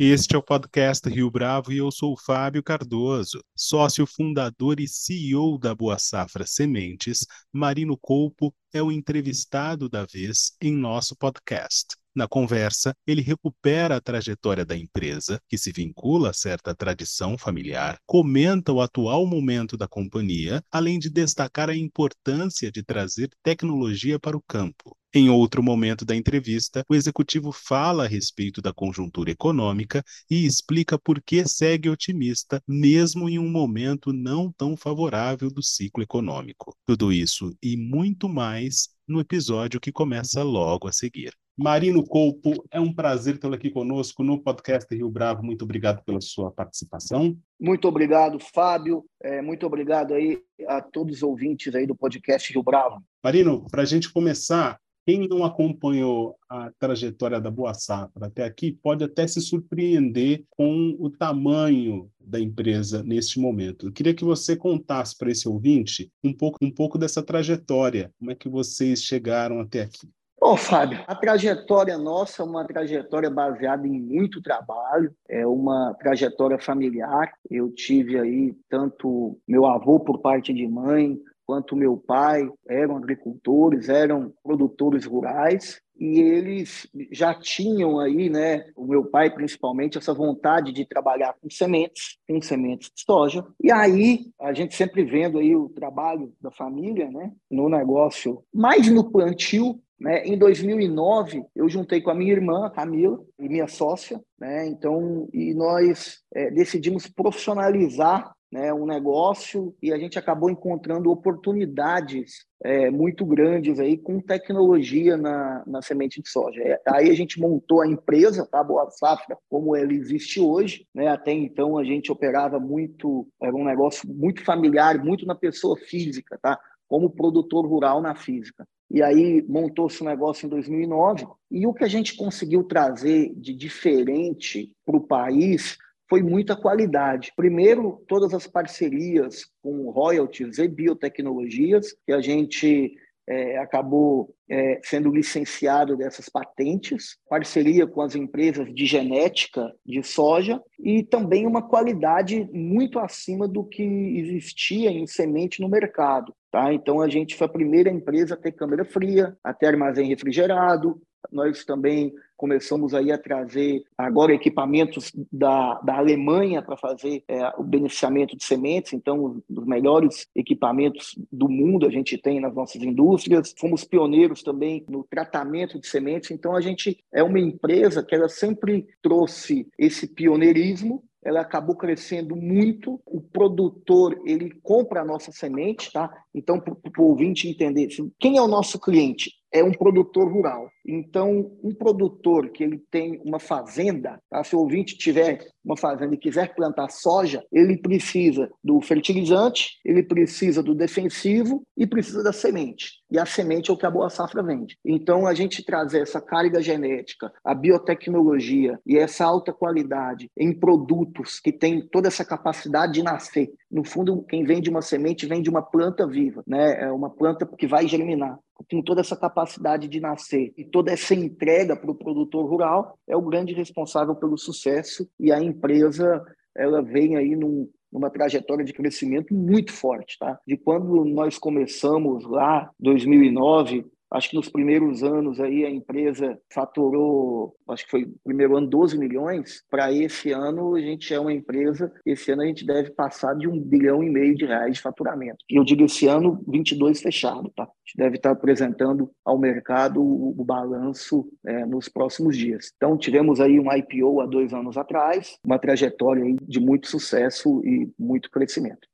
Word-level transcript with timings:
Este 0.00 0.36
é 0.36 0.38
o 0.38 0.42
podcast 0.42 1.08
Rio 1.08 1.28
Bravo 1.28 1.72
e 1.72 1.78
eu 1.78 1.90
sou 1.90 2.12
o 2.12 2.16
Fábio 2.16 2.62
Cardoso, 2.62 3.42
sócio 3.52 4.06
fundador 4.06 4.78
e 4.78 4.86
CEO 4.86 5.58
da 5.58 5.74
Boa 5.74 5.98
Safra 5.98 6.46
Sementes. 6.46 7.26
Marino 7.52 7.98
Colpo 8.00 8.54
é 8.72 8.80
o 8.80 8.92
entrevistado 8.92 9.88
da 9.88 10.06
vez 10.06 10.52
em 10.62 10.72
nosso 10.72 11.16
podcast. 11.16 11.96
Na 12.14 12.28
conversa, 12.28 12.94
ele 13.04 13.22
recupera 13.22 13.96
a 13.96 14.00
trajetória 14.00 14.64
da 14.64 14.76
empresa, 14.76 15.40
que 15.48 15.58
se 15.58 15.72
vincula 15.72 16.30
a 16.30 16.32
certa 16.32 16.76
tradição 16.76 17.36
familiar, 17.36 17.98
comenta 18.06 18.72
o 18.72 18.80
atual 18.80 19.26
momento 19.26 19.76
da 19.76 19.88
companhia, 19.88 20.62
além 20.70 21.00
de 21.00 21.10
destacar 21.10 21.68
a 21.68 21.76
importância 21.76 22.70
de 22.70 22.84
trazer 22.84 23.30
tecnologia 23.42 24.18
para 24.20 24.36
o 24.36 24.42
campo. 24.42 24.96
Em 25.14 25.30
outro 25.30 25.62
momento 25.62 26.04
da 26.04 26.14
entrevista, 26.14 26.84
o 26.86 26.94
executivo 26.94 27.50
fala 27.50 28.04
a 28.04 28.06
respeito 28.06 28.60
da 28.60 28.74
conjuntura 28.74 29.30
econômica 29.30 30.04
e 30.30 30.44
explica 30.44 30.98
por 30.98 31.22
que 31.22 31.48
segue 31.48 31.88
otimista, 31.88 32.62
mesmo 32.68 33.26
em 33.26 33.38
um 33.38 33.48
momento 33.48 34.12
não 34.12 34.52
tão 34.52 34.76
favorável 34.76 35.50
do 35.50 35.62
ciclo 35.62 36.02
econômico. 36.02 36.76
Tudo 36.84 37.10
isso 37.10 37.56
e 37.62 37.74
muito 37.74 38.28
mais 38.28 38.90
no 39.08 39.18
episódio 39.18 39.80
que 39.80 39.90
começa 39.90 40.42
logo 40.42 40.86
a 40.86 40.92
seguir. 40.92 41.32
Marino 41.56 42.04
Colpo, 42.04 42.64
é 42.70 42.78
um 42.78 42.94
prazer 42.94 43.38
tê-lo 43.38 43.54
aqui 43.54 43.70
conosco 43.70 44.22
no 44.22 44.40
podcast 44.40 44.94
Rio 44.94 45.10
Bravo. 45.10 45.42
Muito 45.42 45.62
obrigado 45.62 46.04
pela 46.04 46.20
sua 46.20 46.52
participação. 46.52 47.36
Muito 47.58 47.88
obrigado, 47.88 48.38
Fábio. 48.38 49.04
É, 49.20 49.42
muito 49.42 49.66
obrigado 49.66 50.14
aí 50.14 50.38
a 50.68 50.80
todos 50.80 51.16
os 51.16 51.22
ouvintes 51.22 51.74
aí 51.74 51.84
do 51.84 51.96
podcast 51.96 52.52
Rio 52.52 52.62
Bravo. 52.62 53.02
Marino, 53.24 53.66
para 53.68 53.82
a 53.82 53.84
gente 53.84 54.12
começar, 54.12 54.78
quem 55.08 55.26
não 55.26 55.42
acompanhou 55.42 56.36
a 56.50 56.70
trajetória 56.78 57.40
da 57.40 57.50
Boa 57.50 57.72
Safra 57.72 58.26
até 58.26 58.44
aqui 58.44 58.70
pode 58.70 59.02
até 59.02 59.26
se 59.26 59.40
surpreender 59.40 60.44
com 60.50 60.94
o 60.98 61.08
tamanho 61.08 62.10
da 62.20 62.38
empresa 62.38 63.02
neste 63.02 63.40
momento. 63.40 63.86
Eu 63.86 63.92
queria 63.92 64.12
que 64.12 64.22
você 64.22 64.54
contasse 64.54 65.16
para 65.16 65.30
esse 65.30 65.48
ouvinte 65.48 66.12
um 66.22 66.30
pouco, 66.30 66.58
um 66.60 66.70
pouco 66.70 66.98
dessa 66.98 67.22
trajetória, 67.22 68.12
como 68.18 68.32
é 68.32 68.34
que 68.34 68.50
vocês 68.50 69.02
chegaram 69.02 69.60
até 69.60 69.80
aqui. 69.80 70.10
Bom, 70.38 70.58
Fábio, 70.58 71.02
a 71.06 71.14
trajetória 71.14 71.96
nossa 71.96 72.42
é 72.42 72.44
uma 72.44 72.66
trajetória 72.66 73.30
baseada 73.30 73.88
em 73.88 73.98
muito 73.98 74.42
trabalho, 74.42 75.10
é 75.26 75.46
uma 75.46 75.94
trajetória 75.94 76.58
familiar. 76.58 77.32
Eu 77.50 77.72
tive 77.72 78.18
aí 78.18 78.54
tanto 78.68 79.40
meu 79.48 79.64
avô 79.64 79.98
por 79.98 80.20
parte 80.20 80.52
de 80.52 80.68
mãe, 80.68 81.18
quanto 81.48 81.74
meu 81.74 81.96
pai 81.96 82.46
eram 82.68 82.98
agricultores, 82.98 83.88
eram 83.88 84.34
produtores 84.42 85.06
rurais 85.06 85.80
e 85.98 86.20
eles 86.20 86.86
já 87.10 87.32
tinham 87.32 87.98
aí, 87.98 88.28
né, 88.28 88.66
o 88.76 88.86
meu 88.86 89.06
pai 89.06 89.30
principalmente, 89.30 89.96
essa 89.96 90.12
vontade 90.12 90.72
de 90.72 90.84
trabalhar 90.84 91.34
com 91.40 91.48
sementes, 91.48 92.18
com 92.28 92.38
sementes 92.42 92.90
de 92.94 93.02
soja. 93.02 93.42
E 93.64 93.72
aí 93.72 94.26
a 94.38 94.52
gente 94.52 94.76
sempre 94.76 95.02
vendo 95.02 95.38
aí 95.38 95.56
o 95.56 95.70
trabalho 95.70 96.34
da 96.38 96.50
família, 96.50 97.10
né, 97.10 97.32
no 97.50 97.70
negócio, 97.70 98.44
mais 98.52 98.90
no 98.90 99.10
plantio 99.10 99.80
né? 100.00 100.24
Em 100.24 100.38
2009, 100.38 101.44
eu 101.56 101.68
juntei 101.68 102.00
com 102.00 102.10
a 102.10 102.14
minha 102.14 102.32
irmã, 102.32 102.70
Camila, 102.70 103.20
e 103.36 103.48
minha 103.48 103.66
sócia, 103.66 104.22
né? 104.38 104.64
então, 104.68 105.28
e 105.32 105.52
nós 105.54 106.20
é, 106.32 106.50
decidimos 106.50 107.08
profissionalizar 107.08 108.32
né, 108.50 108.72
um 108.72 108.86
negócio 108.86 109.74
e 109.82 109.92
a 109.92 109.98
gente 109.98 110.18
acabou 110.18 110.50
encontrando 110.50 111.10
oportunidades 111.10 112.46
é, 112.64 112.90
muito 112.90 113.24
grandes 113.24 113.78
aí 113.78 113.96
com 113.96 114.20
tecnologia 114.20 115.16
na, 115.16 115.62
na 115.66 115.82
semente 115.82 116.20
de 116.22 116.28
soja. 116.28 116.60
É, 116.62 116.80
aí 116.86 117.10
a 117.10 117.14
gente 117.14 117.38
montou 117.38 117.82
a 117.82 117.86
empresa, 117.86 118.48
tá, 118.50 118.64
Boa 118.64 118.90
Safra, 118.90 119.36
como 119.48 119.76
ela 119.76 119.92
existe 119.92 120.40
hoje. 120.40 120.86
Né? 120.94 121.08
Até 121.08 121.32
então 121.32 121.78
a 121.78 121.84
gente 121.84 122.10
operava 122.10 122.58
muito, 122.58 123.28
era 123.40 123.54
um 123.54 123.64
negócio 123.64 124.08
muito 124.08 124.42
familiar, 124.44 124.98
muito 125.04 125.26
na 125.26 125.34
pessoa 125.34 125.76
física, 125.76 126.38
tá? 126.40 126.58
como 126.88 127.10
produtor 127.10 127.66
rural 127.66 128.00
na 128.00 128.14
física. 128.14 128.66
E 128.90 129.02
aí 129.02 129.44
montou-se 129.46 130.00
o 130.00 130.06
um 130.06 130.08
negócio 130.08 130.46
em 130.46 130.48
2009. 130.48 131.26
E 131.50 131.66
o 131.66 131.74
que 131.74 131.84
a 131.84 131.88
gente 131.88 132.16
conseguiu 132.16 132.64
trazer 132.64 133.34
de 133.36 133.54
diferente 133.54 134.72
para 134.86 134.96
o 134.96 135.06
país 135.06 135.76
foi 136.08 136.22
muita 136.22 136.56
qualidade. 136.56 137.32
Primeiro, 137.36 138.02
todas 138.08 138.32
as 138.32 138.46
parcerias 138.46 139.44
com 139.62 139.90
royalties 139.90 140.58
e 140.58 140.66
biotecnologias, 140.66 141.94
que 142.06 142.12
a 142.12 142.20
gente 142.20 142.96
é, 143.28 143.58
acabou 143.58 144.34
é, 144.48 144.80
sendo 144.82 145.10
licenciado 145.10 145.96
dessas 145.96 146.30
patentes, 146.30 147.18
parceria 147.28 147.86
com 147.86 148.00
as 148.00 148.14
empresas 148.14 148.74
de 148.74 148.86
genética 148.86 149.70
de 149.84 150.02
soja 150.02 150.60
e 150.78 151.02
também 151.02 151.46
uma 151.46 151.60
qualidade 151.60 152.48
muito 152.50 152.98
acima 152.98 153.46
do 153.46 153.62
que 153.62 153.82
existia 153.82 154.90
em 154.90 155.06
semente 155.06 155.60
no 155.60 155.68
mercado. 155.68 156.34
Tá? 156.50 156.72
Então, 156.72 157.02
a 157.02 157.08
gente 157.08 157.36
foi 157.36 157.46
a 157.46 157.50
primeira 157.50 157.90
empresa 157.90 158.32
a 158.32 158.38
ter 158.38 158.52
câmera 158.52 158.82
fria, 158.82 159.36
a 159.44 159.52
ter 159.52 159.66
armazém 159.66 160.08
refrigerado. 160.08 160.98
Nós 161.30 161.64
também 161.64 162.12
começamos 162.36 162.94
aí 162.94 163.10
a 163.10 163.18
trazer 163.18 163.82
agora 163.96 164.32
equipamentos 164.32 165.12
da, 165.30 165.74
da 165.80 165.96
Alemanha 165.96 166.62
para 166.62 166.76
fazer 166.76 167.24
é, 167.26 167.52
o 167.58 167.64
beneficiamento 167.64 168.36
de 168.36 168.44
sementes. 168.44 168.92
Então, 168.92 169.42
os 169.48 169.66
melhores 169.66 170.26
equipamentos 170.34 171.18
do 171.30 171.48
mundo 171.48 171.86
a 171.86 171.90
gente 171.90 172.16
tem 172.16 172.40
nas 172.40 172.54
nossas 172.54 172.82
indústrias. 172.82 173.54
Fomos 173.58 173.84
pioneiros 173.84 174.42
também 174.42 174.84
no 174.88 175.04
tratamento 175.04 175.80
de 175.80 175.86
sementes. 175.88 176.30
Então, 176.30 176.54
a 176.54 176.60
gente 176.60 177.04
é 177.12 177.22
uma 177.22 177.40
empresa 177.40 178.02
que 178.02 178.14
ela 178.14 178.28
sempre 178.28 178.86
trouxe 179.02 179.66
esse 179.78 180.06
pioneirismo 180.06 181.02
ela 181.24 181.40
acabou 181.40 181.76
crescendo 181.76 182.34
muito. 182.36 183.00
O 183.04 183.20
produtor 183.20 184.18
ele 184.24 184.50
compra 184.62 185.02
a 185.02 185.04
nossa 185.04 185.32
semente, 185.32 185.92
tá? 185.92 186.10
Então, 186.34 186.60
para 186.60 187.02
o 187.02 187.04
ouvinte 187.04 187.48
entender, 187.48 187.88
quem 188.18 188.38
é 188.38 188.42
o 188.42 188.48
nosso 188.48 188.80
cliente? 188.80 189.32
É 189.52 189.62
um 189.64 189.72
produtor 189.72 190.30
rural. 190.30 190.68
Então, 190.86 191.52
um 191.62 191.74
produtor 191.74 192.50
que 192.50 192.64
ele 192.64 192.82
tem 192.90 193.20
uma 193.24 193.38
fazenda, 193.38 194.18
tá? 194.30 194.42
se 194.42 194.56
o 194.56 194.60
ouvinte 194.60 194.96
tiver 194.96 195.46
uma 195.64 195.76
fazenda 195.76 196.14
e 196.14 196.18
quiser 196.18 196.54
plantar 196.54 196.88
soja, 196.88 197.44
ele 197.52 197.76
precisa 197.76 198.50
do 198.64 198.80
fertilizante, 198.80 199.78
ele 199.84 200.02
precisa 200.02 200.62
do 200.62 200.74
defensivo 200.74 201.62
e 201.76 201.86
precisa 201.86 202.22
da 202.22 202.32
semente. 202.32 202.92
E 203.10 203.18
a 203.18 203.26
semente 203.26 203.70
é 203.70 203.74
o 203.74 203.76
que 203.76 203.84
a 203.84 203.90
Boa 203.90 204.08
Safra 204.08 204.42
vende. 204.42 204.78
Então, 204.84 205.26
a 205.26 205.34
gente 205.34 205.64
trazer 205.64 206.00
essa 206.00 206.20
carga 206.20 206.62
genética, 206.62 207.30
a 207.44 207.54
biotecnologia 207.54 208.78
e 208.86 208.96
essa 208.96 209.24
alta 209.24 209.52
qualidade 209.52 210.30
em 210.36 210.52
produtos 210.52 211.38
que 211.38 211.52
têm 211.52 211.86
toda 211.86 212.08
essa 212.08 212.24
capacidade 212.24 212.94
de 212.94 213.02
nascer. 213.02 213.50
No 213.70 213.84
fundo, 213.84 214.22
quem 214.22 214.44
vende 214.44 214.70
uma 214.70 214.82
semente 214.82 215.26
vende 215.26 215.50
uma 215.50 215.62
planta 215.62 216.06
viva, 216.06 216.42
né? 216.46 216.84
É 216.84 216.90
uma 216.90 217.10
planta 217.10 217.46
que 217.46 217.66
vai 217.66 217.86
germinar 217.86 218.38
com 218.70 218.82
toda 218.82 219.00
essa 219.00 219.16
capacidade 219.16 219.88
de 219.88 220.00
nascer 220.00 220.52
e 220.56 220.64
toda 220.64 220.92
essa 220.92 221.14
entrega 221.14 221.76
para 221.76 221.90
o 221.90 221.94
produtor 221.94 222.48
rural, 222.48 222.98
é 223.06 223.16
o 223.16 223.22
grande 223.22 223.54
responsável 223.54 224.14
pelo 224.14 224.36
sucesso 224.36 225.08
e 225.18 225.32
a 225.32 225.42
empresa 225.42 226.24
ela 226.56 226.82
vem 226.82 227.16
aí 227.16 227.36
num, 227.36 227.70
numa 227.92 228.10
trajetória 228.10 228.64
de 228.64 228.72
crescimento 228.72 229.32
muito 229.32 229.72
forte, 229.72 230.18
tá? 230.18 230.38
De 230.46 230.56
quando 230.56 231.04
nós 231.04 231.38
começamos 231.38 232.24
lá, 232.24 232.70
2009, 232.80 233.86
Acho 234.10 234.30
que 234.30 234.36
nos 234.36 234.48
primeiros 234.48 235.02
anos 235.02 235.38
aí 235.38 235.64
a 235.64 235.70
empresa 235.70 236.38
faturou, 236.52 237.54
acho 237.68 237.84
que 237.84 237.90
foi 237.90 238.12
primeiro 238.24 238.56
ano 238.56 238.66
12 238.66 238.98
milhões. 238.98 239.62
Para 239.70 239.92
esse 239.92 240.30
ano 240.32 240.74
a 240.74 240.80
gente 240.80 241.12
é 241.12 241.20
uma 241.20 241.32
empresa, 241.32 241.92
esse 242.06 242.30
ano 242.32 242.42
a 242.42 242.46
gente 242.46 242.64
deve 242.64 242.90
passar 242.90 243.34
de 243.34 243.46
um 243.46 243.60
bilhão 243.60 244.02
e 244.02 244.08
meio 244.08 244.34
de 244.34 244.46
reais 244.46 244.74
de 244.74 244.80
faturamento. 244.80 245.44
E 245.50 245.56
eu 245.56 245.64
digo 245.64 245.84
esse 245.84 246.06
ano 246.06 246.42
22 246.48 247.02
fechado, 247.02 247.52
tá? 247.54 247.64
A 247.64 247.66
gente 247.86 247.96
deve 247.96 248.16
estar 248.16 248.30
apresentando 248.30 249.10
ao 249.24 249.38
mercado 249.38 250.02
o, 250.02 250.34
o 250.40 250.44
balanço 250.44 251.28
é, 251.46 251.66
nos 251.66 251.88
próximos 251.88 252.36
dias. 252.36 252.72
Então 252.76 252.96
tivemos 252.96 253.40
aí 253.40 253.60
um 253.60 253.70
IPO 253.70 254.20
há 254.20 254.26
dois 254.26 254.54
anos 254.54 254.78
atrás, 254.78 255.38
uma 255.44 255.58
trajetória 255.58 256.24
de 256.42 256.60
muito 256.60 256.88
sucesso 256.88 257.62
e 257.64 257.90
muito 257.98 258.30
crescimento 258.30 258.88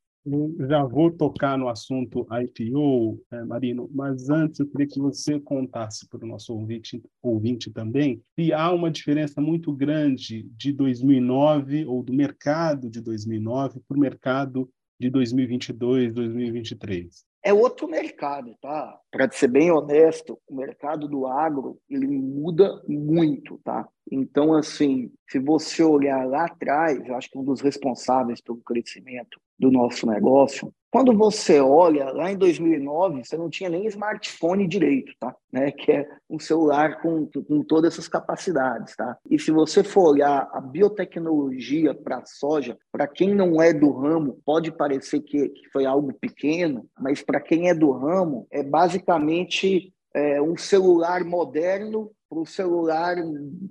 já 0.69 0.82
vou 0.85 1.11
tocar 1.11 1.59
no 1.59 1.69
assunto 1.69 2.26
IPO, 2.31 3.23
é, 3.31 3.44
Marino, 3.44 3.91
mas 3.93 4.31
antes 4.31 4.61
eu 4.61 4.67
queria 4.67 4.87
que 4.87 4.99
você 4.99 5.38
contasse 5.38 6.09
para 6.09 6.25
o 6.25 6.29
nosso 6.29 6.55
ouvinte, 6.55 7.03
ouvinte 7.23 7.71
também 7.71 8.23
se 8.35 8.53
há 8.53 8.73
uma 8.73 8.91
diferença 8.91 9.41
muito 9.41 9.73
grande 9.73 10.49
de 10.56 10.73
2009 10.73 11.85
ou 11.85 12.03
do 12.03 12.12
mercado 12.12 12.88
de 12.88 13.00
2009 13.00 13.81
para 13.87 13.97
o 13.97 14.00
mercado 14.00 14.71
de 14.99 15.11
2022, 15.11 16.15
2023 16.15 17.34
é 17.44 17.52
outro 17.52 17.87
mercado, 17.87 18.56
tá? 18.61 18.99
Para 19.11 19.31
ser 19.31 19.49
bem 19.49 19.70
honesto, 19.70 20.41
o 20.49 20.56
mercado 20.56 21.06
do 21.06 21.26
agro 21.26 21.79
ele 21.88 22.06
muda 22.06 22.82
muito, 22.88 23.61
tá? 23.62 23.87
Então, 24.11 24.55
assim, 24.55 25.12
se 25.29 25.38
você 25.38 25.82
olhar 25.82 26.26
lá 26.26 26.46
atrás, 26.46 27.06
eu 27.06 27.14
acho 27.14 27.31
que 27.31 27.38
um 27.38 27.44
dos 27.44 27.61
responsáveis 27.61 28.41
pelo 28.41 28.58
crescimento 28.58 29.38
do 29.58 29.70
nosso 29.70 30.06
negócio 30.06 30.73
Quando 30.94 31.12
você 31.12 31.58
olha, 31.61 32.12
lá 32.12 32.31
em 32.31 32.37
2009, 32.37 33.25
você 33.25 33.37
não 33.37 33.50
tinha 33.50 33.69
nem 33.69 33.85
smartphone 33.88 34.64
direito, 34.64 35.12
tá? 35.19 35.35
Né? 35.52 35.73
Que 35.73 35.91
é 35.91 36.08
um 36.31 36.38
celular 36.38 37.02
com, 37.02 37.26
com 37.26 37.64
todas 37.64 37.94
essas 37.94 38.06
capacidades, 38.06 38.94
tá? 38.94 39.19
E 39.29 39.37
se 39.37 39.50
você 39.50 39.82
for 39.82 40.11
olhar 40.11 40.49
a 40.52 40.61
biotecnologia 40.61 41.93
para 41.93 42.19
a 42.19 42.25
soja, 42.25 42.79
para 42.93 43.08
quem 43.08 43.35
não 43.35 43.61
é 43.61 43.73
do 43.73 43.91
ramo, 43.91 44.38
pode 44.46 44.70
parecer 44.70 45.19
que, 45.23 45.49
que 45.49 45.69
foi 45.73 45.85
algo 45.85 46.12
pequeno, 46.12 46.88
mas 46.97 47.20
para 47.20 47.40
quem 47.40 47.69
é 47.69 47.75
do 47.75 47.90
ramo, 47.90 48.47
é 48.49 48.62
basicamente 48.62 49.93
é, 50.14 50.40
um 50.40 50.56
celular 50.56 51.25
moderno 51.25 52.12
para 52.31 52.38
o 52.38 52.47
celular 52.47 53.17